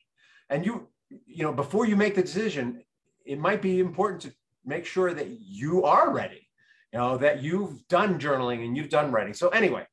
And 0.53 0.63
you, 0.63 0.87
you 1.25 1.43
know, 1.43 1.51
before 1.51 1.87
you 1.87 1.95
make 1.95 2.13
the 2.13 2.21
decision, 2.21 2.83
it 3.25 3.39
might 3.39 3.59
be 3.59 3.79
important 3.79 4.21
to 4.21 4.33
make 4.63 4.85
sure 4.85 5.11
that 5.11 5.27
you 5.41 5.83
are 5.83 6.13
ready, 6.13 6.47
you 6.91 6.99
know, 6.99 7.17
that 7.17 7.41
you've 7.41 7.87
done 7.87 8.19
journaling 8.19 8.63
and 8.63 8.77
you've 8.77 8.89
done 8.89 9.11
writing. 9.11 9.33
So, 9.33 9.49
anyway, 9.49 9.87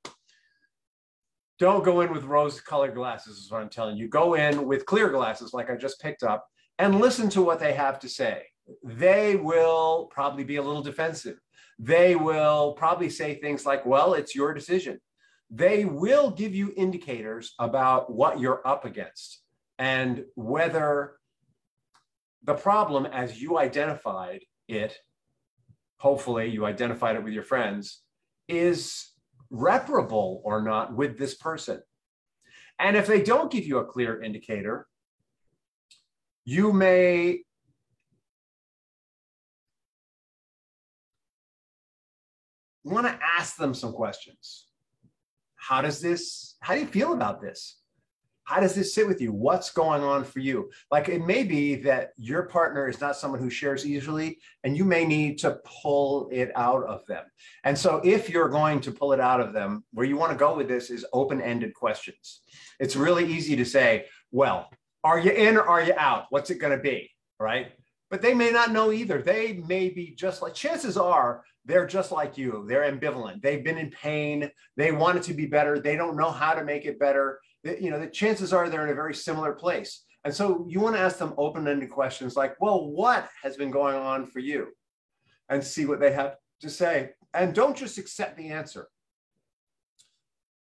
don't 1.58 1.82
go 1.82 2.02
in 2.02 2.12
with 2.12 2.24
rose 2.24 2.60
colored 2.60 2.94
glasses, 2.94 3.38
is 3.38 3.50
what 3.50 3.62
I'm 3.62 3.70
telling 3.70 3.96
you. 3.96 4.06
Go 4.06 4.34
in 4.34 4.66
with 4.66 4.84
clear 4.84 5.08
glasses, 5.08 5.54
like 5.54 5.70
I 5.70 5.76
just 5.76 5.98
picked 5.98 6.22
up, 6.22 6.46
and 6.78 7.00
listen 7.00 7.30
to 7.30 7.42
what 7.42 7.58
they 7.58 7.72
have 7.72 7.98
to 8.00 8.08
say 8.08 8.42
they 8.84 9.36
will 9.36 10.08
probably 10.12 10.44
be 10.44 10.56
a 10.56 10.62
little 10.62 10.82
defensive. 10.82 11.40
They 11.78 12.14
will 12.14 12.74
probably 12.74 13.08
say 13.08 13.34
things 13.34 13.64
like, 13.64 13.84
well, 13.86 14.12
it's 14.12 14.34
your 14.34 14.52
decision. 14.52 15.00
They 15.50 15.86
will 15.86 16.30
give 16.30 16.54
you 16.54 16.72
indicators 16.76 17.54
about 17.58 18.12
what 18.12 18.38
you're 18.38 18.64
up 18.64 18.84
against 18.84 19.40
and 19.80 20.26
whether 20.34 21.14
the 22.44 22.52
problem 22.54 23.06
as 23.06 23.40
you 23.40 23.58
identified 23.58 24.44
it, 24.68 24.94
hopefully 25.96 26.48
you 26.48 26.66
identified 26.66 27.16
it 27.16 27.24
with 27.24 27.32
your 27.32 27.42
friends, 27.42 28.02
is 28.46 29.12
reparable 29.48 30.42
or 30.44 30.60
not 30.60 30.94
with 30.94 31.18
this 31.18 31.34
person. 31.34 31.80
And 32.78 32.94
if 32.94 33.06
they 33.06 33.22
don't 33.22 33.50
give 33.50 33.64
you 33.64 33.78
a 33.78 33.84
clear 33.86 34.22
indicator, 34.22 34.86
you 36.44 36.74
may 36.74 37.40
want 42.84 43.06
to 43.06 43.18
ask 43.38 43.56
them 43.56 43.72
some 43.72 43.92
questions. 43.92 44.66
How 45.56 45.80
does 45.80 46.02
this, 46.02 46.56
how 46.60 46.74
do 46.74 46.80
you 46.80 46.86
feel 46.86 47.14
about 47.14 47.40
this? 47.40 47.79
How 48.50 48.58
does 48.58 48.74
this 48.74 48.92
sit 48.92 49.06
with 49.06 49.20
you? 49.20 49.32
What's 49.32 49.70
going 49.70 50.02
on 50.02 50.24
for 50.24 50.40
you? 50.40 50.72
Like 50.90 51.08
it 51.08 51.24
may 51.24 51.44
be 51.44 51.76
that 51.82 52.10
your 52.16 52.48
partner 52.48 52.88
is 52.88 53.00
not 53.00 53.14
someone 53.14 53.38
who 53.38 53.48
shares 53.48 53.86
easily, 53.86 54.40
and 54.64 54.76
you 54.76 54.84
may 54.84 55.04
need 55.04 55.38
to 55.38 55.60
pull 55.64 56.28
it 56.32 56.50
out 56.56 56.82
of 56.82 57.06
them. 57.06 57.22
And 57.62 57.78
so, 57.78 58.00
if 58.02 58.28
you're 58.28 58.48
going 58.48 58.80
to 58.80 58.90
pull 58.90 59.12
it 59.12 59.20
out 59.20 59.40
of 59.40 59.52
them, 59.52 59.84
where 59.92 60.04
you 60.04 60.16
want 60.16 60.32
to 60.32 60.36
go 60.36 60.56
with 60.56 60.66
this 60.66 60.90
is 60.90 61.06
open 61.12 61.40
ended 61.40 61.74
questions. 61.74 62.40
It's 62.80 62.96
really 62.96 63.24
easy 63.24 63.54
to 63.54 63.64
say, 63.64 64.06
well, 64.32 64.68
are 65.04 65.20
you 65.20 65.30
in 65.30 65.56
or 65.56 65.62
are 65.62 65.84
you 65.84 65.94
out? 65.96 66.24
What's 66.30 66.50
it 66.50 66.58
going 66.58 66.76
to 66.76 66.82
be? 66.82 67.08
Right. 67.38 67.68
But 68.10 68.20
they 68.20 68.34
may 68.34 68.50
not 68.50 68.72
know 68.72 68.90
either. 68.90 69.22
They 69.22 69.62
may 69.68 69.90
be 69.90 70.16
just 70.16 70.42
like, 70.42 70.54
chances 70.54 70.96
are 70.96 71.44
they're 71.64 71.86
just 71.86 72.10
like 72.10 72.36
you. 72.36 72.64
They're 72.68 72.90
ambivalent. 72.90 73.42
They've 73.42 73.62
been 73.62 73.78
in 73.78 73.90
pain. 73.90 74.50
They 74.76 74.90
want 74.90 75.18
it 75.18 75.22
to 75.24 75.34
be 75.34 75.46
better. 75.46 75.78
They 75.78 75.94
don't 75.94 76.16
know 76.16 76.32
how 76.32 76.54
to 76.54 76.64
make 76.64 76.84
it 76.84 76.98
better 76.98 77.38
you 77.64 77.90
know, 77.90 78.00
the 78.00 78.06
chances 78.06 78.52
are 78.52 78.68
they're 78.68 78.84
in 78.84 78.92
a 78.92 78.94
very 78.94 79.14
similar 79.14 79.52
place. 79.52 80.04
And 80.24 80.34
so 80.34 80.66
you 80.68 80.80
want 80.80 80.96
to 80.96 81.02
ask 81.02 81.18
them 81.18 81.34
open-ended 81.38 81.90
questions 81.90 82.36
like, 82.36 82.60
well, 82.60 82.90
what 82.90 83.28
has 83.42 83.56
been 83.56 83.70
going 83.70 83.96
on 83.96 84.26
for 84.26 84.40
you? 84.40 84.68
And 85.48 85.64
see 85.64 85.86
what 85.86 86.00
they 86.00 86.12
have 86.12 86.36
to 86.60 86.70
say. 86.70 87.10
And 87.34 87.54
don't 87.54 87.76
just 87.76 87.98
accept 87.98 88.36
the 88.36 88.48
answer. 88.48 88.88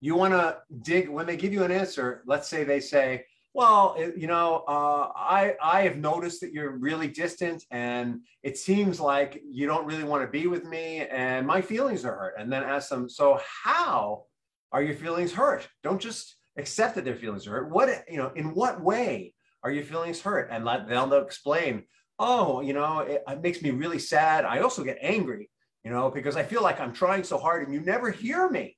You 0.02 0.16
want 0.16 0.34
to 0.34 0.60
dig 0.82 1.10
when 1.10 1.26
they 1.26 1.36
give 1.36 1.52
you 1.52 1.64
an 1.64 1.72
answer. 1.72 2.24
Let's 2.26 2.48
say 2.48 2.64
they 2.64 2.80
say, 2.80 3.26
well, 3.54 3.98
you 4.16 4.28
know, 4.28 4.64
uh, 4.68 5.12
I 5.16 5.56
I 5.62 5.82
have 5.82 5.98
noticed 5.98 6.40
that 6.42 6.54
you're 6.54 6.78
really 6.78 7.08
distant, 7.08 7.66
and 7.72 8.22
it 8.44 8.58
seems 8.58 9.00
like 9.00 9.42
you 9.50 9.68
don't 9.68 9.86
really 9.86 10.04
want 10.04 10.24
to 10.24 10.32
be 10.32 10.48
with 10.48 10.64
me, 10.64 11.06
and 11.08 11.46
my 11.46 11.60
feelings 11.62 12.06
are 12.06 12.16
hurt. 12.16 12.36
And 12.38 12.52
then 12.52 12.64
ask 12.64 12.90
them, 12.90 13.10
so 13.10 13.40
how 13.64 14.26
are 14.72 14.84
your 14.84 14.96
feelings 14.96 15.34
hurt? 15.34 15.68
Don't 15.84 16.00
just 16.00 16.38
accept 16.60 16.96
that 16.96 17.06
their 17.06 17.16
feelings 17.16 17.48
are 17.48 17.52
hurt. 17.52 17.72
What, 17.72 17.90
you 18.10 18.18
know, 18.18 18.32
in 18.36 18.54
what 18.54 18.82
way 18.82 19.34
are 19.64 19.72
your 19.72 19.84
feelings 19.84 20.22
hurt? 20.22 20.50
And 20.52 20.64
let, 20.66 20.88
they'll, 20.88 21.12
explain, 21.14 21.84
oh, 22.20 22.62
you 22.62 22.74
know, 22.74 23.00
it, 23.00 23.24
it 23.28 23.42
makes 23.42 23.62
me 23.62 23.72
really 23.72 24.00
sad. 24.00 24.46
I 24.46 24.60
also 24.60 24.84
get 24.84 24.98
angry, 25.02 25.50
you 25.84 25.92
know, 25.92 26.10
because 26.10 26.36
I 26.36 26.44
feel 26.44 26.62
like 26.62 26.80
I'm 26.80 26.94
trying 26.94 27.24
so 27.24 27.38
hard 27.38 27.64
and 27.64 27.74
you 27.74 27.82
never 27.82 28.12
hear 28.12 28.50
me, 28.50 28.78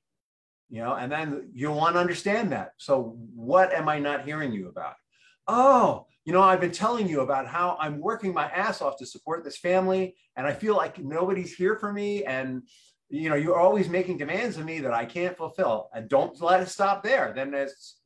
you 0.70 0.82
know, 0.82 0.94
and 0.94 1.10
then 1.10 1.50
you'll 1.52 1.76
want 1.76 1.96
to 1.96 2.00
understand 2.00 2.52
that. 2.52 2.70
So 2.78 3.16
what 3.34 3.72
am 3.72 3.88
I 3.88 3.98
not 3.98 4.24
hearing 4.24 4.52
you 4.52 4.68
about? 4.68 4.94
Oh, 5.46 6.06
you 6.24 6.32
know, 6.32 6.40
I've 6.40 6.60
been 6.60 6.70
telling 6.70 7.08
you 7.08 7.20
about 7.20 7.48
how 7.48 7.76
I'm 7.80 7.98
working 7.98 8.32
my 8.32 8.48
ass 8.50 8.80
off 8.80 8.96
to 8.98 9.06
support 9.06 9.42
this 9.44 9.58
family 9.58 10.14
and 10.36 10.46
I 10.46 10.52
feel 10.52 10.76
like 10.76 10.98
nobody's 10.98 11.54
here 11.54 11.76
for 11.76 11.92
me. 11.92 12.24
And, 12.24 12.62
you 13.12 13.28
know, 13.28 13.34
you're 13.36 13.58
always 13.58 13.90
making 13.90 14.16
demands 14.16 14.56
of 14.56 14.64
me 14.64 14.80
that 14.80 14.94
I 14.94 15.04
can't 15.04 15.36
fulfill. 15.36 15.90
And 15.92 16.08
don't 16.08 16.40
let 16.40 16.62
it 16.62 16.68
stop 16.70 17.02
there. 17.02 17.32
Then 17.36 17.52
it's 17.52 17.98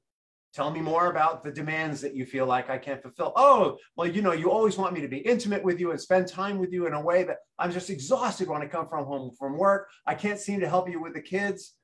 tell 0.53 0.71
me 0.71 0.81
more 0.81 1.11
about 1.11 1.45
the 1.45 1.53
demands 1.53 2.01
that 2.01 2.17
you 2.17 2.27
feel 2.27 2.45
like 2.45 2.69
I 2.69 2.79
can't 2.79 3.01
fulfill. 3.01 3.33
Oh, 3.37 3.77
well, 3.95 4.09
you 4.09 4.21
know, 4.21 4.33
you 4.33 4.51
always 4.51 4.77
want 4.77 4.95
me 4.95 5.01
to 5.03 5.09
be 5.09 5.19
intimate 5.19 5.63
with 5.63 5.79
you 5.79 5.93
and 5.93 6.01
spend 6.01 6.27
time 6.27 6.59
with 6.59 6.73
you 6.73 6.89
in 6.89 6.93
a 6.93 7.01
way 7.01 7.23
that 7.23 7.37
I'm 7.57 7.71
just 7.71 7.89
exhausted 7.89 8.49
when 8.49 8.63
I 8.63 8.67
come 8.67 8.89
from 8.89 9.05
home 9.05 9.31
from 9.39 9.57
work. 9.57 9.89
I 10.07 10.15
can't 10.15 10.41
seem 10.41 10.59
to 10.61 10.69
help 10.69 10.91
you 10.91 11.01
with 11.01 11.15
the 11.15 11.21
kids. 11.21 11.75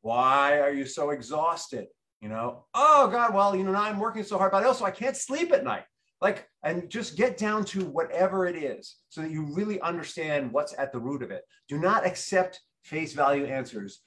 Why 0.00 0.60
are 0.60 0.72
you 0.72 0.86
so 0.86 1.10
exhausted? 1.10 1.88
You 2.22 2.30
know, 2.30 2.64
oh 2.74 3.08
God, 3.08 3.34
well, 3.34 3.54
you 3.54 3.64
know, 3.64 3.72
now 3.72 3.82
I'm 3.82 3.98
working 3.98 4.22
so 4.22 4.38
hard, 4.38 4.52
but 4.52 4.64
also 4.64 4.86
I 4.86 4.92
can't 4.92 5.16
sleep 5.16 5.52
at 5.52 5.64
night 5.64 5.84
like 6.20 6.48
and 6.62 6.90
just 6.90 7.16
get 7.16 7.38
down 7.38 7.64
to 7.64 7.84
whatever 7.86 8.46
it 8.46 8.56
is 8.56 8.96
so 9.08 9.22
that 9.22 9.30
you 9.30 9.42
really 9.54 9.80
understand 9.80 10.52
what's 10.52 10.78
at 10.78 10.92
the 10.92 10.98
root 10.98 11.22
of 11.22 11.30
it. 11.30 11.42
Do 11.68 11.78
not 11.78 12.06
accept 12.06 12.60
face 12.82 13.12
value 13.12 13.46
answers. 13.46 14.00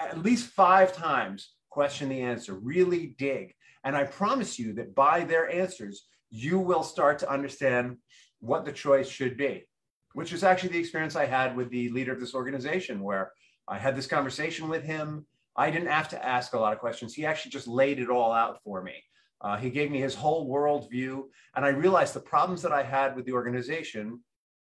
At 0.00 0.22
least 0.22 0.50
five 0.50 0.92
times 0.92 1.54
question 1.70 2.08
the 2.08 2.20
answer. 2.20 2.54
Really 2.54 3.14
dig. 3.18 3.54
And 3.84 3.96
i 3.96 4.04
promise 4.04 4.58
you 4.58 4.74
that 4.74 4.94
by 4.94 5.24
their 5.24 5.50
answers 5.50 6.06
you 6.30 6.58
will 6.58 6.82
start 6.82 7.18
to 7.18 7.30
understand 7.30 7.96
what 8.40 8.64
the 8.64 8.72
choice 8.72 9.08
should 9.08 9.36
be 9.36 9.66
which 10.14 10.32
is 10.32 10.44
actually 10.44 10.68
the 10.70 10.78
experience 10.78 11.16
i 11.16 11.26
had 11.26 11.56
with 11.56 11.68
the 11.70 11.88
leader 11.90 12.12
of 12.12 12.20
this 12.20 12.34
organization 12.34 13.02
where 13.02 13.32
i 13.66 13.76
had 13.76 13.96
this 13.96 14.06
conversation 14.06 14.68
with 14.68 14.84
him. 14.84 15.26
I 15.56 15.70
didn't 15.70 15.88
have 15.88 16.08
to 16.10 16.24
ask 16.24 16.54
a 16.54 16.58
lot 16.58 16.72
of 16.72 16.78
questions. 16.78 17.12
He 17.12 17.26
actually 17.26 17.50
just 17.50 17.68
laid 17.68 17.98
it 17.98 18.08
all 18.08 18.32
out 18.32 18.62
for 18.64 18.82
me 18.82 18.94
uh, 19.42 19.56
he 19.56 19.70
gave 19.70 19.90
me 19.90 20.00
his 20.00 20.14
whole 20.14 20.48
worldview. 20.48 21.24
And 21.54 21.64
I 21.64 21.70
realized 21.70 22.14
the 22.14 22.20
problems 22.20 22.62
that 22.62 22.72
I 22.72 22.82
had 22.82 23.16
with 23.16 23.26
the 23.26 23.32
organization 23.32 24.20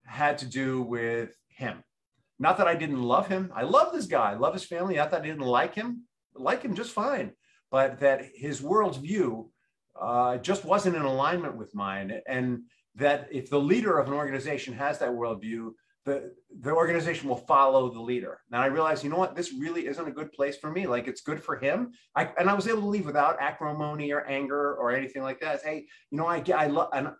had 0.06 0.38
to 0.38 0.46
do 0.46 0.82
with 0.82 1.36
him. 1.48 1.82
Not 2.38 2.56
that 2.58 2.68
I 2.68 2.74
didn't 2.74 3.02
love 3.02 3.26
him. 3.26 3.52
I 3.54 3.62
love 3.62 3.92
this 3.92 4.06
guy. 4.06 4.30
I 4.30 4.34
love 4.34 4.54
his 4.54 4.64
family. 4.64 4.94
Not 4.94 5.10
that 5.10 5.22
I 5.22 5.26
didn't 5.26 5.40
like 5.40 5.74
him. 5.74 6.04
Like 6.34 6.62
him 6.62 6.74
just 6.74 6.92
fine. 6.92 7.32
But 7.70 8.00
that 8.00 8.24
his 8.34 8.60
worldview 8.60 9.48
uh, 10.00 10.38
just 10.38 10.64
wasn't 10.64 10.96
in 10.96 11.02
alignment 11.02 11.56
with 11.56 11.74
mine. 11.74 12.20
And 12.26 12.62
that 12.94 13.28
if 13.30 13.50
the 13.50 13.60
leader 13.60 13.98
of 13.98 14.06
an 14.06 14.14
organization 14.14 14.72
has 14.74 14.98
that 15.00 15.10
worldview, 15.10 15.72
the, 16.10 16.32
the 16.60 16.72
organization 16.72 17.28
will 17.28 17.36
follow 17.36 17.92
the 17.92 18.00
leader. 18.00 18.40
And 18.50 18.60
I 18.60 18.66
realized, 18.66 19.04
you 19.04 19.10
know 19.10 19.16
what, 19.16 19.36
this 19.36 19.52
really 19.52 19.86
isn't 19.86 20.08
a 20.08 20.10
good 20.10 20.32
place 20.32 20.56
for 20.56 20.70
me. 20.70 20.86
Like 20.86 21.06
it's 21.06 21.20
good 21.20 21.42
for 21.42 21.56
him. 21.56 21.92
I, 22.16 22.30
and 22.38 22.50
I 22.50 22.54
was 22.54 22.66
able 22.66 22.80
to 22.80 22.86
leave 22.86 23.06
without 23.06 23.40
acrimony 23.40 24.10
or 24.12 24.26
anger 24.26 24.74
or 24.74 24.90
anything 24.90 25.22
like 25.22 25.40
that. 25.40 25.62
Hey, 25.62 25.86
you 26.10 26.18
know, 26.18 26.26
I 26.26 26.42
I 26.54 26.66
love, 26.66 26.88
and, 26.92 27.10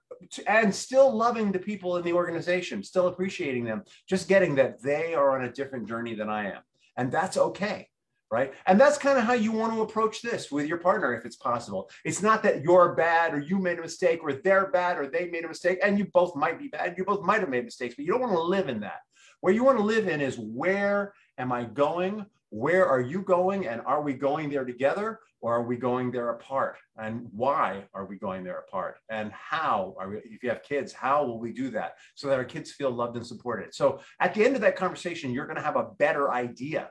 and 0.47 0.75
still 0.75 1.14
loving 1.14 1.52
the 1.52 1.59
people 1.61 1.97
in 1.99 2.04
the 2.04 2.12
organization, 2.12 2.82
still 2.82 3.06
appreciating 3.06 3.64
them, 3.64 3.85
just 4.09 4.28
getting 4.28 4.56
that 4.56 4.82
they 4.82 5.14
are 5.14 5.38
on 5.38 5.44
a 5.44 5.52
different 5.52 5.87
journey 5.87 6.14
than 6.14 6.28
I 6.28 6.50
am. 6.50 6.62
And 6.97 7.12
that's 7.12 7.37
okay 7.37 7.89
right? 8.30 8.52
And 8.66 8.80
that's 8.80 8.96
kind 8.96 9.18
of 9.18 9.25
how 9.25 9.32
you 9.32 9.50
want 9.50 9.72
to 9.72 9.82
approach 9.82 10.22
this 10.22 10.50
with 10.50 10.66
your 10.66 10.78
partner 10.78 11.14
if 11.14 11.25
it's 11.25 11.37
possible. 11.37 11.90
It's 12.04 12.22
not 12.22 12.42
that 12.44 12.62
you're 12.62 12.94
bad 12.94 13.34
or 13.34 13.40
you 13.40 13.58
made 13.58 13.78
a 13.78 13.82
mistake 13.82 14.20
or 14.22 14.32
they're 14.32 14.70
bad 14.70 14.99
or 14.99 15.08
they 15.08 15.28
made 15.30 15.44
a 15.44 15.49
mistake 15.49 15.80
and 15.82 15.99
you 15.99 16.06
both 16.14 16.37
might 16.37 16.58
be 16.58 16.68
bad. 16.68 16.94
You 16.96 17.04
both 17.04 17.22
might 17.22 17.40
have 17.40 17.49
made 17.49 17.64
mistakes, 17.64 17.96
but 17.96 18.04
you 18.04 18.12
don't 18.12 18.20
want 18.20 18.32
to 18.32 18.42
live 18.42 18.68
in 18.68 18.80
that. 18.80 19.00
Where 19.40 19.52
you 19.52 19.64
want 19.64 19.78
to 19.78 19.84
live 19.84 20.06
in 20.06 20.20
is 20.20 20.38
where 20.38 21.12
am 21.38 21.50
I 21.50 21.64
going? 21.64 22.25
Where 22.50 22.87
are 22.87 23.00
you 23.00 23.22
going? 23.22 23.66
And 23.66 23.80
are 23.82 24.02
we 24.02 24.14
going 24.14 24.50
there 24.50 24.64
together 24.64 25.20
or 25.40 25.54
are 25.54 25.62
we 25.62 25.76
going 25.76 26.12
there 26.12 26.30
apart? 26.30 26.76
And 26.99 27.26
why 27.32 27.84
are 27.94 28.04
we 28.04 28.16
going 28.16 28.44
there 28.44 28.58
apart? 28.58 28.99
And 29.08 29.32
how 29.32 29.94
are 29.99 30.10
we, 30.10 30.18
if 30.18 30.42
you 30.42 30.50
have 30.50 30.62
kids, 30.62 30.92
how 30.92 31.25
will 31.25 31.40
we 31.40 31.52
do 31.52 31.70
that 31.70 31.94
so 32.14 32.28
that 32.28 32.38
our 32.38 32.44
kids 32.44 32.72
feel 32.72 32.90
loved 32.90 33.16
and 33.16 33.26
supported? 33.26 33.75
So 33.75 34.00
at 34.20 34.34
the 34.34 34.44
end 34.44 34.54
of 34.54 34.60
that 34.62 34.76
conversation, 34.76 35.32
you're 35.32 35.46
going 35.46 35.56
to 35.56 35.62
have 35.62 35.76
a 35.76 35.88
better 35.99 36.30
idea 36.30 36.90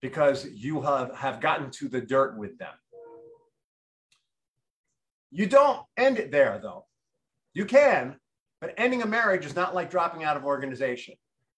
because 0.00 0.46
you 0.46 0.80
have, 0.82 1.14
have 1.14 1.40
gotten 1.40 1.70
to 1.72 1.88
the 1.88 2.00
dirt 2.00 2.36
with 2.38 2.58
them. 2.58 2.72
You 5.30 5.46
don't 5.46 5.80
end 5.96 6.18
it 6.18 6.30
there, 6.30 6.58
though. 6.62 6.86
You 7.54 7.64
can, 7.64 8.16
but 8.60 8.74
ending 8.76 9.02
a 9.02 9.06
marriage 9.06 9.44
is 9.44 9.56
not 9.56 9.74
like 9.74 9.90
dropping 9.90 10.24
out 10.24 10.36
of 10.36 10.44
organization. 10.44 11.14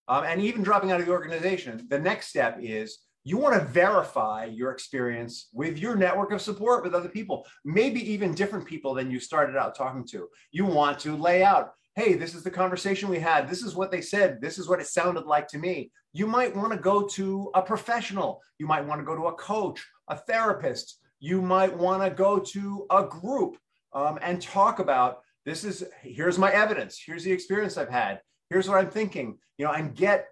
Um, 0.08 0.24
and 0.24 0.40
even 0.40 0.62
dropping 0.62 0.90
out 0.90 1.00
of 1.00 1.06
the 1.06 1.12
organization, 1.12 1.86
the 1.88 1.98
next 1.98 2.28
step 2.28 2.58
is 2.60 2.98
you 3.22 3.36
want 3.36 3.54
to 3.54 3.64
verify 3.64 4.46
your 4.46 4.72
experience 4.72 5.48
with 5.52 5.78
your 5.78 5.94
network 5.94 6.32
of 6.32 6.40
support 6.40 6.82
with 6.82 6.94
other 6.94 7.08
people, 7.08 7.46
maybe 7.64 8.00
even 8.12 8.34
different 8.34 8.66
people 8.66 8.94
than 8.94 9.10
you 9.10 9.20
started 9.20 9.56
out 9.56 9.76
talking 9.76 10.06
to. 10.08 10.28
You 10.50 10.64
want 10.64 10.98
to 11.00 11.16
lay 11.16 11.44
out 11.44 11.72
hey, 11.96 12.14
this 12.14 12.34
is 12.34 12.42
the 12.42 12.50
conversation 12.50 13.08
we 13.08 13.18
had. 13.18 13.48
This 13.48 13.62
is 13.62 13.74
what 13.74 13.90
they 13.90 14.00
said. 14.00 14.40
This 14.40 14.58
is 14.58 14.68
what 14.68 14.80
it 14.80 14.86
sounded 14.86 15.26
like 15.26 15.48
to 15.48 15.58
me. 15.58 15.90
You 16.12 16.26
might 16.26 16.54
want 16.54 16.72
to 16.72 16.78
go 16.78 17.06
to 17.08 17.50
a 17.54 17.62
professional. 17.62 18.40
You 18.58 18.66
might 18.66 18.86
want 18.86 19.00
to 19.00 19.04
go 19.04 19.16
to 19.16 19.26
a 19.26 19.34
coach, 19.34 19.84
a 20.08 20.16
therapist. 20.16 20.98
You 21.18 21.42
might 21.42 21.76
want 21.76 22.02
to 22.02 22.10
go 22.10 22.38
to 22.38 22.86
a 22.90 23.04
group 23.04 23.56
um, 23.92 24.18
and 24.22 24.40
talk 24.40 24.78
about 24.78 25.20
this 25.44 25.64
is 25.64 25.84
here's 26.02 26.38
my 26.38 26.52
evidence. 26.52 27.00
Here's 27.04 27.24
the 27.24 27.32
experience 27.32 27.76
I've 27.76 27.90
had. 27.90 28.20
Here's 28.50 28.68
what 28.68 28.78
I'm 28.78 28.90
thinking. 28.90 29.38
You 29.58 29.66
know, 29.66 29.72
and 29.72 29.94
get 29.94 30.28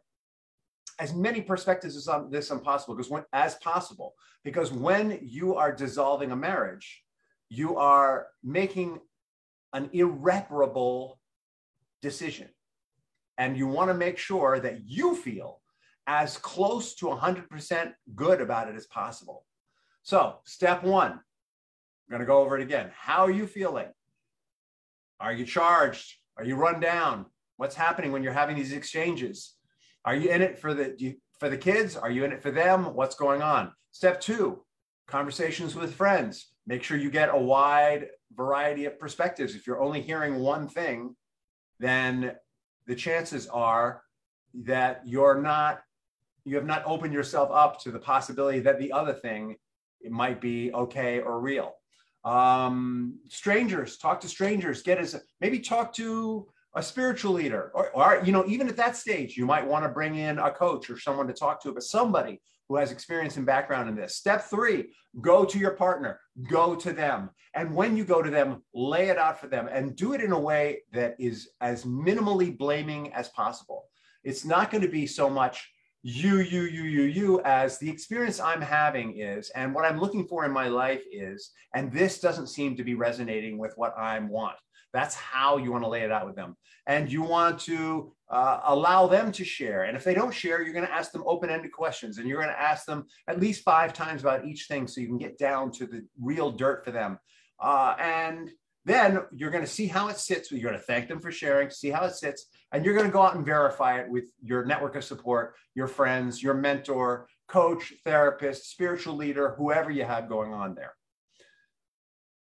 as 0.98 1.14
many 1.14 1.40
perspectives 1.40 1.96
as 1.96 2.08
on 2.08 2.30
this 2.30 2.50
as 2.50 2.60
possible 2.60 2.94
because 2.94 3.10
when 3.10 3.24
as 3.32 3.54
possible 3.56 4.14
because 4.44 4.72
when 4.72 5.18
you 5.22 5.54
are 5.54 5.72
dissolving 5.72 6.30
a 6.32 6.36
marriage, 6.36 7.02
you 7.48 7.76
are 7.76 8.28
making 8.42 8.98
an 9.72 9.90
irreparable 9.92 11.17
decision. 12.02 12.48
And 13.36 13.56
you 13.56 13.66
want 13.66 13.90
to 13.90 13.94
make 13.94 14.18
sure 14.18 14.58
that 14.58 14.82
you 14.86 15.14
feel 15.14 15.60
as 16.06 16.38
close 16.38 16.94
to 16.96 17.06
100% 17.06 17.92
good 18.14 18.40
about 18.40 18.68
it 18.68 18.76
as 18.76 18.86
possible. 18.86 19.44
So, 20.02 20.38
step 20.44 20.82
one, 20.82 21.12
I'm 21.12 21.20
going 22.10 22.20
to 22.20 22.26
go 22.26 22.38
over 22.38 22.58
it 22.58 22.62
again. 22.62 22.90
How 22.96 23.24
are 23.24 23.30
you 23.30 23.46
feeling? 23.46 23.88
Are 25.20 25.32
you 25.32 25.44
charged? 25.44 26.14
Are 26.36 26.44
you 26.44 26.56
run 26.56 26.80
down? 26.80 27.26
What's 27.56 27.74
happening 27.74 28.12
when 28.12 28.22
you're 28.22 28.32
having 28.32 28.56
these 28.56 28.72
exchanges? 28.72 29.54
Are 30.04 30.14
you 30.14 30.30
in 30.30 30.40
it 30.40 30.58
for 30.58 30.72
the 30.74 31.16
for 31.38 31.48
the 31.48 31.58
kids? 31.58 31.96
Are 31.96 32.10
you 32.10 32.24
in 32.24 32.32
it 32.32 32.42
for 32.42 32.50
them? 32.50 32.94
What's 32.94 33.16
going 33.16 33.42
on? 33.42 33.72
Step 33.90 34.20
two, 34.20 34.64
conversations 35.06 35.74
with 35.74 35.94
friends. 35.94 36.52
Make 36.66 36.82
sure 36.82 36.96
you 36.96 37.10
get 37.10 37.34
a 37.34 37.36
wide 37.36 38.08
variety 38.34 38.84
of 38.84 38.98
perspectives. 38.98 39.54
If 39.54 39.66
you're 39.66 39.82
only 39.82 40.00
hearing 40.00 40.36
one 40.36 40.68
thing, 40.68 41.16
then 41.78 42.32
the 42.86 42.94
chances 42.94 43.46
are 43.48 44.02
that 44.54 45.02
you're 45.04 45.40
not 45.40 45.80
you 46.44 46.56
have 46.56 46.64
not 46.64 46.82
opened 46.86 47.12
yourself 47.12 47.50
up 47.52 47.78
to 47.82 47.90
the 47.90 47.98
possibility 47.98 48.60
that 48.60 48.78
the 48.78 48.90
other 48.90 49.12
thing 49.12 49.56
might 50.08 50.40
be 50.40 50.72
okay 50.72 51.20
or 51.20 51.40
real. 51.40 51.74
Um, 52.24 53.18
strangers 53.28 53.98
talk 53.98 54.20
to 54.22 54.28
strangers 54.28 54.82
get 54.82 54.98
as 54.98 55.20
maybe 55.40 55.60
talk 55.60 55.92
to 55.94 56.48
a 56.74 56.82
spiritual 56.82 57.32
leader. 57.32 57.70
Or, 57.74 57.90
or 57.90 58.22
you 58.24 58.32
know 58.32 58.44
even 58.46 58.68
at 58.68 58.76
that 58.76 58.96
stage 58.96 59.36
you 59.36 59.46
might 59.46 59.66
want 59.66 59.84
to 59.84 59.90
bring 59.90 60.16
in 60.16 60.38
a 60.38 60.50
coach 60.50 60.88
or 60.88 60.98
someone 60.98 61.26
to 61.26 61.34
talk 61.34 61.62
to 61.62 61.72
but 61.72 61.82
somebody 61.82 62.40
who 62.68 62.76
has 62.76 62.92
experience 62.92 63.36
and 63.36 63.46
background 63.46 63.88
in 63.88 63.96
this. 63.96 64.16
Step 64.16 64.42
three 64.42 64.90
go 65.20 65.44
to 65.44 65.58
your 65.58 65.72
partner. 65.72 66.20
Go 66.48 66.74
to 66.76 66.92
them. 66.92 67.30
And 67.54 67.74
when 67.74 67.96
you 67.96 68.04
go 68.04 68.22
to 68.22 68.30
them 68.30 68.62
lay 68.74 69.08
it 69.08 69.18
out 69.18 69.40
for 69.40 69.48
them 69.48 69.68
and 69.70 69.96
do 69.96 70.12
it 70.12 70.20
in 70.20 70.32
a 70.32 70.38
way 70.38 70.82
that 70.92 71.16
is 71.18 71.50
as 71.60 71.84
minimally 71.84 72.56
blaming 72.56 73.12
as 73.14 73.28
possible. 73.30 73.84
It's 74.22 74.44
not 74.44 74.70
going 74.70 74.82
to 74.82 74.88
be 74.88 75.06
so 75.06 75.30
much 75.30 75.68
you, 76.02 76.38
you, 76.38 76.62
you, 76.62 76.84
you, 76.84 77.02
you, 77.02 77.40
as 77.40 77.78
the 77.78 77.90
experience 77.90 78.38
I'm 78.38 78.60
having 78.60 79.18
is, 79.18 79.50
and 79.50 79.74
what 79.74 79.84
I'm 79.84 79.98
looking 79.98 80.26
for 80.28 80.44
in 80.44 80.52
my 80.52 80.68
life 80.68 81.02
is, 81.10 81.50
and 81.74 81.92
this 81.92 82.20
doesn't 82.20 82.46
seem 82.46 82.76
to 82.76 82.84
be 82.84 82.94
resonating 82.94 83.58
with 83.58 83.72
what 83.76 83.94
I 83.98 84.18
want. 84.20 84.56
That's 84.92 85.14
how 85.14 85.58
you 85.58 85.72
want 85.72 85.84
to 85.84 85.88
lay 85.88 86.02
it 86.02 86.12
out 86.12 86.26
with 86.26 86.36
them. 86.36 86.56
And 86.86 87.10
you 87.10 87.22
want 87.22 87.60
to 87.60 88.12
uh, 88.30 88.60
allow 88.64 89.06
them 89.06 89.32
to 89.32 89.44
share. 89.44 89.84
And 89.84 89.96
if 89.96 90.04
they 90.04 90.14
don't 90.14 90.32
share, 90.32 90.62
you're 90.62 90.72
going 90.72 90.86
to 90.86 90.92
ask 90.92 91.12
them 91.12 91.24
open 91.26 91.50
ended 91.50 91.72
questions 91.72 92.18
and 92.18 92.28
you're 92.28 92.40
going 92.40 92.54
to 92.54 92.60
ask 92.60 92.86
them 92.86 93.06
at 93.26 93.40
least 93.40 93.62
five 93.62 93.92
times 93.92 94.22
about 94.22 94.46
each 94.46 94.66
thing 94.66 94.86
so 94.86 95.00
you 95.00 95.06
can 95.06 95.18
get 95.18 95.38
down 95.38 95.70
to 95.72 95.86
the 95.86 96.04
real 96.20 96.50
dirt 96.50 96.84
for 96.84 96.90
them. 96.90 97.18
Uh, 97.60 97.94
and 97.98 98.50
then 98.84 99.20
you're 99.34 99.50
going 99.50 99.64
to 99.64 99.70
see 99.70 99.86
how 99.86 100.08
it 100.08 100.18
sits. 100.18 100.50
You're 100.50 100.62
going 100.62 100.80
to 100.80 100.86
thank 100.86 101.08
them 101.08 101.20
for 101.20 101.30
sharing, 101.30 101.68
see 101.68 101.90
how 101.90 102.04
it 102.04 102.14
sits, 102.14 102.46
and 102.72 102.84
you're 102.84 102.94
going 102.94 103.06
to 103.06 103.12
go 103.12 103.22
out 103.22 103.34
and 103.34 103.44
verify 103.44 104.00
it 104.00 104.08
with 104.08 104.24
your 104.42 104.64
network 104.64 104.96
of 104.96 105.04
support, 105.04 105.54
your 105.74 105.88
friends, 105.88 106.42
your 106.42 106.54
mentor, 106.54 107.28
coach, 107.48 107.92
therapist, 108.04 108.70
spiritual 108.70 109.14
leader, 109.14 109.54
whoever 109.58 109.90
you 109.90 110.04
have 110.04 110.28
going 110.28 110.54
on 110.54 110.74
there. 110.74 110.94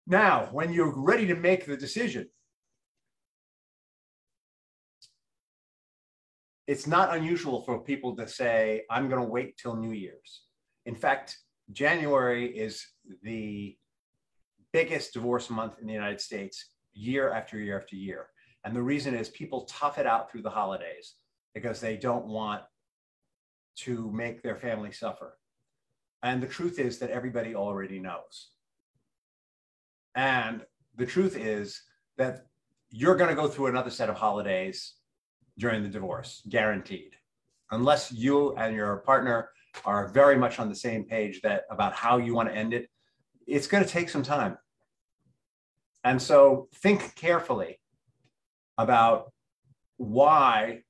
Now, 0.06 0.48
when 0.52 0.72
you're 0.72 0.94
ready 0.94 1.26
to 1.26 1.34
make 1.34 1.64
the 1.64 1.76
decision, 1.76 2.28
it's 6.66 6.86
not 6.86 7.14
unusual 7.14 7.62
for 7.62 7.80
people 7.80 8.16
to 8.16 8.28
say, 8.28 8.82
I'm 8.90 9.08
going 9.08 9.20
to 9.20 9.28
wait 9.28 9.56
till 9.56 9.76
New 9.76 9.92
Year's. 9.92 10.42
In 10.86 10.94
fact, 10.94 11.38
January 11.72 12.46
is 12.46 12.86
the 13.22 13.76
biggest 14.72 15.14
divorce 15.14 15.48
month 15.50 15.74
in 15.80 15.86
the 15.86 15.92
United 15.92 16.20
States 16.20 16.72
year 16.92 17.32
after 17.32 17.58
year 17.58 17.78
after 17.78 17.96
year. 17.96 18.28
And 18.64 18.74
the 18.74 18.82
reason 18.82 19.14
is 19.14 19.28
people 19.30 19.64
tough 19.66 19.98
it 19.98 20.06
out 20.06 20.30
through 20.30 20.42
the 20.42 20.50
holidays 20.50 21.14
because 21.54 21.80
they 21.80 21.96
don't 21.96 22.26
want 22.26 22.62
to 23.76 24.10
make 24.12 24.42
their 24.42 24.56
family 24.56 24.92
suffer. 24.92 25.38
And 26.22 26.42
the 26.42 26.46
truth 26.46 26.78
is 26.78 26.98
that 26.98 27.10
everybody 27.10 27.54
already 27.54 27.98
knows. 27.98 28.50
And 30.14 30.64
the 30.96 31.06
truth 31.06 31.36
is 31.36 31.82
that 32.16 32.46
you're 32.90 33.16
going 33.16 33.30
to 33.30 33.36
go 33.36 33.48
through 33.48 33.66
another 33.66 33.90
set 33.90 34.08
of 34.08 34.16
holidays 34.16 34.94
during 35.58 35.82
the 35.82 35.88
divorce, 35.88 36.42
guaranteed. 36.48 37.16
Unless 37.70 38.12
you 38.12 38.54
and 38.56 38.74
your 38.74 38.98
partner 38.98 39.50
are 39.84 40.08
very 40.08 40.36
much 40.36 40.58
on 40.60 40.68
the 40.68 40.74
same 40.74 41.04
page 41.04 41.40
that 41.42 41.64
about 41.70 41.92
how 41.92 42.18
you 42.18 42.34
want 42.34 42.48
to 42.48 42.54
end 42.54 42.72
it, 42.72 42.88
it's 43.46 43.66
going 43.66 43.82
to 43.82 43.90
take 43.90 44.08
some 44.08 44.22
time. 44.22 44.56
And 46.04 46.20
so 46.20 46.68
think 46.76 47.14
carefully 47.16 47.80
about 48.78 49.32
why 49.96 50.82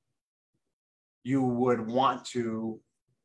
you 1.23 1.41
would 1.41 1.79
want 1.79 2.25
to 2.25 2.79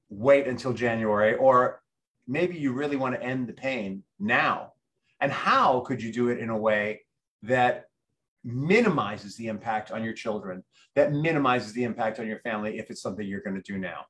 wait 0.08 0.46
until 0.46 0.72
January, 0.72 1.34
or 1.34 1.82
maybe 2.26 2.56
you 2.56 2.72
really 2.72 2.96
want 2.96 3.14
to 3.14 3.22
end 3.22 3.46
the 3.46 3.52
pain 3.52 4.02
now. 4.18 4.72
And 5.20 5.30
how 5.30 5.80
could 5.80 6.02
you 6.02 6.12
do 6.12 6.28
it 6.28 6.38
in 6.38 6.50
a 6.50 6.56
way 6.56 7.02
that 7.42 7.86
minimizes 8.42 9.36
the 9.36 9.48
impact 9.48 9.90
on 9.90 10.02
your 10.02 10.14
children, 10.14 10.64
that 10.94 11.12
minimizes 11.12 11.72
the 11.72 11.84
impact 11.84 12.18
on 12.18 12.26
your 12.26 12.38
family 12.40 12.78
if 12.78 12.90
it's 12.90 13.02
something 13.02 13.26
you're 13.26 13.42
going 13.42 13.60
to 13.60 13.72
do 13.72 13.78
now? 13.78 14.04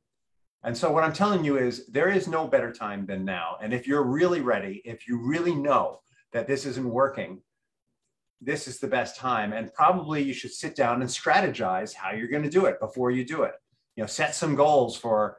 And 0.62 0.76
so, 0.76 0.92
what 0.92 1.04
I'm 1.04 1.12
telling 1.12 1.44
you 1.44 1.56
is 1.56 1.86
there 1.86 2.10
is 2.10 2.28
no 2.28 2.46
better 2.46 2.72
time 2.72 3.06
than 3.06 3.24
now. 3.24 3.56
And 3.62 3.72
if 3.72 3.86
you're 3.86 4.04
really 4.04 4.40
ready, 4.40 4.82
if 4.84 5.08
you 5.08 5.18
really 5.18 5.54
know 5.54 6.00
that 6.32 6.46
this 6.46 6.66
isn't 6.66 6.88
working, 6.88 7.40
this 8.40 8.68
is 8.68 8.78
the 8.78 8.86
best 8.86 9.16
time. 9.16 9.52
And 9.52 9.72
probably 9.72 10.22
you 10.22 10.34
should 10.34 10.52
sit 10.52 10.76
down 10.76 11.00
and 11.00 11.10
strategize 11.10 11.94
how 11.94 12.12
you're 12.12 12.28
going 12.28 12.42
to 12.42 12.50
do 12.50 12.66
it 12.66 12.78
before 12.78 13.10
you 13.10 13.24
do 13.24 13.42
it. 13.42 13.54
You 13.96 14.02
know, 14.02 14.06
set 14.06 14.34
some 14.34 14.54
goals 14.54 14.96
for 14.96 15.38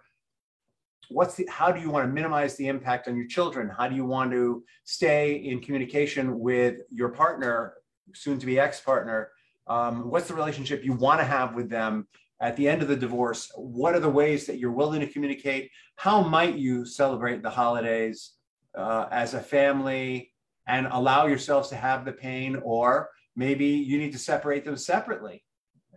what's 1.10 1.36
the 1.36 1.48
how 1.50 1.72
do 1.72 1.82
you 1.82 1.90
want 1.90 2.08
to 2.08 2.14
minimize 2.14 2.56
the 2.56 2.68
impact 2.68 3.08
on 3.08 3.16
your 3.16 3.28
children? 3.28 3.70
How 3.70 3.88
do 3.88 3.96
you 3.96 4.06
want 4.06 4.32
to 4.32 4.64
stay 4.84 5.36
in 5.36 5.60
communication 5.60 6.40
with 6.40 6.80
your 6.90 7.10
partner, 7.10 7.74
soon 8.14 8.40
to 8.40 8.46
be 8.46 8.60
ex-partner? 8.60 9.30
Um, 9.68 10.10
what's 10.10 10.28
the 10.28 10.34
relationship 10.34 10.84
you 10.84 10.94
want 10.94 11.20
to 11.20 11.26
have 11.26 11.56
with 11.56 11.70
them 11.70 12.08
at 12.42 12.56
the 12.58 12.68
end 12.68 12.82
of 12.82 12.88
the 12.88 12.96
divorce? 12.96 13.52
What 13.56 13.96
are 13.96 14.00
the 14.00 14.10
ways 14.10 14.46
that 14.48 14.58
you're 14.58 14.72
willing 14.72 15.02
to 15.02 15.08
communicate? 15.08 15.72
How 15.96 16.22
might 16.22 16.56
you 16.56 16.86
celebrate 16.86 17.44
the 17.44 17.50
holidays 17.50 18.34
uh, 18.78 19.08
as 19.12 19.34
a 19.34 19.40
family? 19.40 20.32
and 20.68 20.88
allow 20.92 21.26
yourselves 21.26 21.70
to 21.70 21.76
have 21.76 22.06
the 22.06 22.12
pain, 22.12 22.60
or 22.64 23.10
maybe 23.36 23.66
you 23.66 23.98
need 23.98 24.12
to 24.12 24.18
separate 24.18 24.66
them 24.66 24.78
separately. 24.78 25.44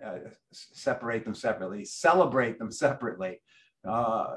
Uh, 0.05 0.19
separate 0.53 1.25
them 1.25 1.35
separately, 1.35 1.85
celebrate 1.85 2.59
them 2.59 2.71
separately, 2.85 3.40
uh, 3.88 4.35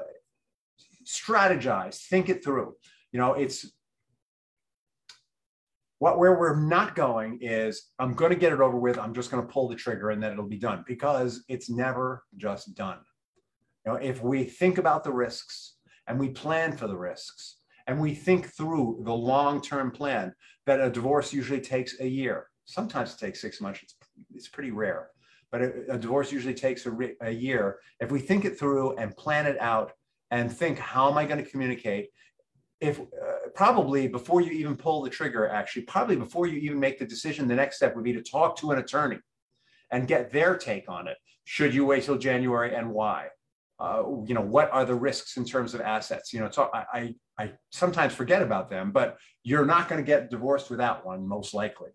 strategize, 1.08 2.06
think 2.06 2.28
it 2.28 2.44
through. 2.44 2.74
You 3.12 3.18
know, 3.18 3.32
it's 3.34 3.66
what 5.98 6.18
where 6.18 6.38
we're 6.38 6.60
not 6.60 6.94
going 6.94 7.38
is 7.40 7.90
I'm 7.98 8.14
going 8.14 8.30
to 8.30 8.38
get 8.38 8.52
it 8.52 8.60
over 8.60 8.78
with. 8.78 8.98
I'm 8.98 9.14
just 9.14 9.30
going 9.30 9.44
to 9.44 9.52
pull 9.52 9.68
the 9.68 9.74
trigger 9.74 10.10
and 10.10 10.22
then 10.22 10.32
it'll 10.32 10.46
be 10.46 10.58
done 10.58 10.84
because 10.86 11.44
it's 11.48 11.70
never 11.70 12.24
just 12.36 12.74
done. 12.74 12.98
You 13.84 13.92
know, 13.92 13.98
if 13.98 14.22
we 14.22 14.44
think 14.44 14.78
about 14.78 15.02
the 15.02 15.12
risks 15.12 15.76
and 16.06 16.20
we 16.20 16.28
plan 16.28 16.76
for 16.76 16.86
the 16.86 16.96
risks, 16.96 17.56
and 17.88 17.98
we 17.98 18.14
think 18.14 18.46
through 18.52 19.00
the 19.04 19.14
long-term 19.14 19.90
plan 19.90 20.34
that 20.66 20.78
a 20.78 20.90
divorce 20.90 21.32
usually 21.32 21.60
takes 21.60 21.98
a 22.00 22.06
year. 22.06 22.48
Sometimes 22.66 23.14
it 23.14 23.18
takes 23.18 23.40
six 23.40 23.62
months. 23.62 23.80
It's, 23.82 23.94
it's 24.34 24.48
pretty 24.48 24.70
rare, 24.70 25.08
but 25.50 25.62
a, 25.62 25.94
a 25.94 25.98
divorce 25.98 26.30
usually 26.30 26.52
takes 26.52 26.84
a, 26.84 26.90
re, 26.90 27.14
a 27.22 27.30
year. 27.30 27.78
If 27.98 28.12
we 28.12 28.20
think 28.20 28.44
it 28.44 28.58
through 28.58 28.96
and 28.96 29.16
plan 29.16 29.46
it 29.46 29.58
out 29.58 29.92
and 30.30 30.52
think, 30.52 30.78
how 30.78 31.10
am 31.10 31.18
I 31.18 31.24
going 31.24 31.42
to 31.42 31.50
communicate? 31.50 32.08
If 32.80 33.00
uh, 33.00 33.04
probably 33.54 34.06
before 34.08 34.40
you 34.40 34.52
even 34.52 34.76
pull 34.76 35.02
the 35.02 35.10
trigger, 35.10 35.48
actually, 35.48 35.82
probably 35.82 36.16
before 36.16 36.46
you 36.46 36.58
even 36.58 36.78
make 36.78 36.98
the 36.98 37.06
decision, 37.06 37.48
the 37.48 37.56
next 37.56 37.76
step 37.76 37.96
would 37.96 38.04
be 38.04 38.12
to 38.12 38.22
talk 38.22 38.56
to 38.58 38.70
an 38.70 38.78
attorney 38.78 39.18
and 39.90 40.06
get 40.06 40.30
their 40.30 40.56
take 40.56 40.88
on 40.88 41.08
it. 41.08 41.16
Should 41.44 41.74
you 41.74 41.84
wait 41.84 42.04
till 42.04 42.18
January 42.18 42.74
and 42.74 42.90
why? 42.90 43.28
Uh, 43.80 44.02
you 44.26 44.34
know, 44.34 44.42
what 44.42 44.70
are 44.72 44.84
the 44.84 44.94
risks 44.94 45.36
in 45.36 45.44
terms 45.44 45.72
of 45.72 45.80
assets? 45.80 46.32
You 46.32 46.40
know, 46.40 46.50
so 46.50 46.70
I, 46.74 47.14
I 47.38 47.52
sometimes 47.70 48.12
forget 48.12 48.42
about 48.42 48.68
them, 48.68 48.90
but 48.90 49.16
you're 49.44 49.64
not 49.64 49.88
going 49.88 50.02
to 50.02 50.06
get 50.06 50.30
divorced 50.30 50.68
without 50.68 51.06
one, 51.06 51.26
most 51.26 51.54
likely. 51.54 51.90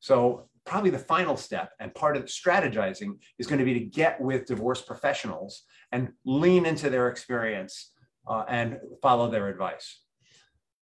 So, 0.00 0.48
probably 0.66 0.90
the 0.90 0.98
final 0.98 1.36
step 1.36 1.72
and 1.80 1.94
part 1.94 2.16
of 2.16 2.24
strategizing 2.24 3.18
is 3.38 3.46
going 3.46 3.58
to 3.58 3.64
be 3.64 3.74
to 3.74 3.80
get 3.80 4.20
with 4.20 4.46
divorce 4.46 4.82
professionals 4.82 5.62
and 5.92 6.12
lean 6.24 6.66
into 6.66 6.90
their 6.90 7.08
experience 7.08 7.92
uh, 8.26 8.44
and 8.48 8.78
follow 9.02 9.30
their 9.30 9.48
advice. 9.48 10.00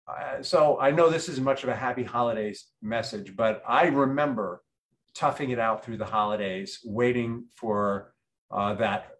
Uh, 0.07 0.43
so, 0.43 0.79
I 0.81 0.91
know 0.91 1.11
this 1.11 1.29
isn't 1.29 1.45
much 1.45 1.63
of 1.63 1.69
a 1.69 1.77
happy 1.77 2.05
holidays 2.05 2.67
message, 2.81 3.37
but 3.37 3.63
I 3.69 3.87
remember 3.89 4.63
toughing 5.15 5.51
it 5.51 5.59
out 5.59 5.85
through 5.85 5.99
the 5.99 6.07
holidays, 6.07 6.81
waiting 6.85 7.45
for 7.55 8.15
uh, 8.51 8.75
that 8.75 9.11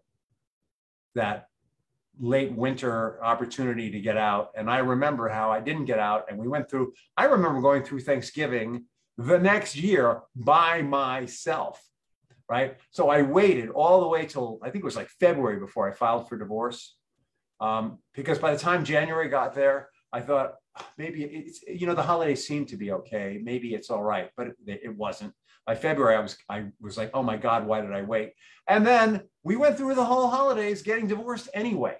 that 1.15 1.49
late 2.19 2.51
winter 2.51 3.23
opportunity 3.23 3.89
to 3.91 3.99
get 3.99 4.17
out. 4.17 4.51
And 4.55 4.69
I 4.69 4.79
remember 4.79 5.29
how 5.29 5.51
I 5.51 5.59
didn't 5.61 5.85
get 5.85 5.99
out. 5.99 6.25
And 6.29 6.37
we 6.37 6.47
went 6.47 6.69
through, 6.69 6.93
I 7.15 7.25
remember 7.25 7.61
going 7.61 7.83
through 7.83 8.01
Thanksgiving 8.01 8.85
the 9.17 9.39
next 9.39 9.75
year 9.75 10.21
by 10.35 10.81
myself. 10.81 11.81
Right? 12.49 12.77
So 12.89 13.09
I 13.09 13.21
waited 13.21 13.69
all 13.69 14.01
the 14.01 14.07
way 14.07 14.25
till 14.25 14.59
I 14.63 14.69
think 14.69 14.83
it 14.83 14.85
was 14.85 14.95
like 14.95 15.09
February 15.19 15.59
before 15.59 15.87
I 15.89 15.93
filed 15.93 16.27
for 16.27 16.37
divorce. 16.37 16.95
Um, 17.61 17.99
because 18.13 18.39
by 18.39 18.53
the 18.53 18.59
time 18.59 18.83
January 18.83 19.29
got 19.29 19.53
there, 19.53 19.89
I 20.11 20.21
thought 20.21 20.55
maybe 20.97 21.23
it's, 21.23 21.61
you 21.67 21.85
know, 21.85 21.93
the 21.93 22.01
holidays 22.01 22.47
seemed 22.47 22.69
to 22.69 22.77
be 22.77 22.91
okay. 22.91 23.39
Maybe 23.43 23.75
it's 23.75 23.89
all 23.89 24.03
right, 24.03 24.29
but 24.35 24.47
it, 24.47 24.81
it 24.83 24.95
wasn't. 24.95 25.33
By 25.67 25.75
February, 25.75 26.15
I 26.15 26.21
was, 26.21 26.37
I 26.49 26.65
was 26.81 26.97
like, 26.97 27.11
oh 27.13 27.21
my 27.21 27.37
God, 27.37 27.67
why 27.67 27.81
did 27.81 27.91
I 27.91 28.01
wait? 28.01 28.33
And 28.67 28.87
then 28.87 29.23
we 29.43 29.55
went 29.55 29.77
through 29.77 29.93
the 29.95 30.05
whole 30.05 30.29
holidays 30.29 30.81
getting 30.81 31.05
divorced 31.05 31.49
anyway. 31.53 31.97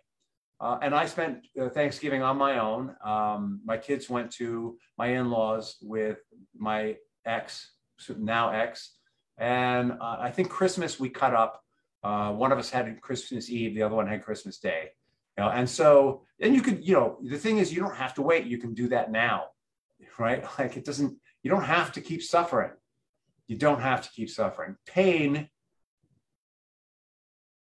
Uh, 0.60 0.80
and 0.82 0.96
I 0.96 1.06
spent 1.06 1.46
uh, 1.62 1.70
Thanksgiving 1.70 2.22
on 2.24 2.38
my 2.38 2.60
own. 2.60 2.96
Um, 3.04 3.62
my 3.64 3.78
kids 3.78 4.10
went 4.10 4.32
to 4.34 4.78
my 4.98 5.08
in-laws 5.08 5.78
with 5.82 6.18
my 6.58 6.98
ex, 7.26 7.72
now 8.18 8.50
ex, 8.50 8.96
and 9.40 9.94
uh, 9.94 10.18
I 10.20 10.32
think 10.32 10.50
Christmas 10.50 11.00
we 11.00 11.10
cut 11.10 11.34
up. 11.34 11.64
Uh, 12.04 12.32
one 12.32 12.52
of 12.52 12.60
us 12.60 12.70
had 12.70 13.02
Christmas 13.02 13.50
Eve, 13.50 13.74
the 13.74 13.84
other 13.84 13.96
one 13.96 14.08
had 14.08 14.24
Christmas 14.24 14.58
Day. 14.60 14.90
You 15.38 15.44
know, 15.44 15.50
and 15.50 15.70
so 15.70 16.24
and 16.42 16.54
you 16.54 16.62
could, 16.62 16.86
you 16.86 16.94
know, 16.94 17.18
the 17.24 17.38
thing 17.38 17.58
is, 17.58 17.74
you 17.74 17.82
don't 17.82 17.96
have 17.96 18.14
to 18.16 18.22
wait. 18.22 18.46
You 18.46 18.58
can 18.58 18.74
do 18.74 18.90
that 18.90 19.12
now, 19.12 19.46
right? 20.18 20.44
Like 20.60 20.78
it 20.78 20.86
doesn't. 20.86 21.18
You 21.42 21.50
don't 21.50 21.64
have 21.64 21.94
to 21.94 22.02
keep 22.02 22.22
suffering. 22.22 22.72
You 23.48 23.58
don't 23.58 23.82
have 23.82 24.02
to 24.04 24.10
keep 24.10 24.30
suffering. 24.30 24.76
Pain 24.86 25.50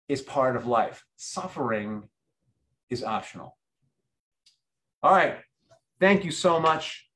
is 0.08 0.22
part 0.22 0.56
of 0.56 0.66
life. 0.66 1.04
Suffering 1.18 2.08
is 2.90 3.04
optional. 3.04 3.58
All 5.04 5.12
right. 5.12 5.38
Thank 6.00 6.24
you 6.24 6.32
so 6.32 6.60
much. 6.60 7.07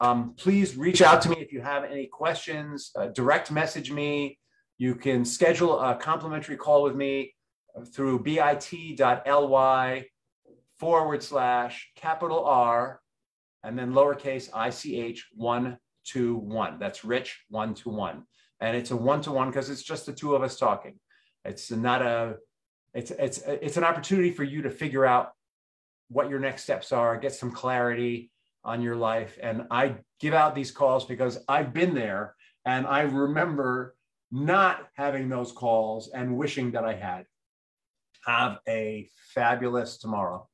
Um, 0.00 0.34
please 0.36 0.76
reach 0.76 1.00
out 1.00 1.22
to 1.22 1.30
me 1.30 1.36
if 1.40 1.52
you 1.52 1.62
have 1.62 1.84
any 1.84 2.06
questions, 2.06 2.90
uh, 2.96 3.06
direct 3.08 3.50
message 3.50 3.90
me. 3.90 4.38
You 4.78 4.94
can 4.94 5.24
schedule 5.24 5.80
a 5.80 5.94
complimentary 5.94 6.56
call 6.56 6.82
with 6.82 6.94
me 6.94 7.34
through 7.94 8.22
bit.ly 8.22 10.06
forward 10.78 11.22
slash 11.22 11.90
capital 11.96 12.44
R 12.44 13.00
and 13.62 13.78
then 13.78 13.92
lowercase 13.92 14.50
ich 14.86 15.24
one 15.34 15.78
to 16.08 16.36
one. 16.36 16.78
That's 16.78 17.04
rich 17.04 17.42
one 17.48 17.74
to 17.74 17.88
one. 17.88 18.24
And 18.60 18.76
it's 18.76 18.90
a 18.90 18.96
one 18.96 19.22
to 19.22 19.32
one 19.32 19.48
because 19.48 19.70
it's 19.70 19.82
just 19.82 20.04
the 20.06 20.12
two 20.12 20.34
of 20.34 20.42
us 20.42 20.58
talking. 20.58 20.98
It's 21.44 21.70
not 21.70 22.02
a, 22.02 22.36
it's, 22.94 23.10
it's, 23.10 23.38
it's 23.38 23.76
an 23.76 23.84
opportunity 23.84 24.30
for 24.30 24.44
you 24.44 24.62
to 24.62 24.70
figure 24.70 25.06
out 25.06 25.30
what 26.08 26.28
your 26.28 26.38
next 26.38 26.62
steps 26.62 26.92
are, 26.92 27.16
get 27.16 27.34
some 27.34 27.50
clarity, 27.50 28.30
on 28.66 28.82
your 28.82 28.96
life. 28.96 29.38
And 29.42 29.66
I 29.70 29.96
give 30.20 30.34
out 30.34 30.54
these 30.54 30.70
calls 30.70 31.06
because 31.06 31.38
I've 31.48 31.72
been 31.72 31.94
there 31.94 32.34
and 32.64 32.86
I 32.86 33.02
remember 33.02 33.94
not 34.30 34.88
having 34.94 35.28
those 35.28 35.52
calls 35.52 36.08
and 36.08 36.36
wishing 36.36 36.72
that 36.72 36.84
I 36.84 36.94
had. 36.94 37.24
Have 38.26 38.58
a 38.68 39.08
fabulous 39.34 39.98
tomorrow. 39.98 40.48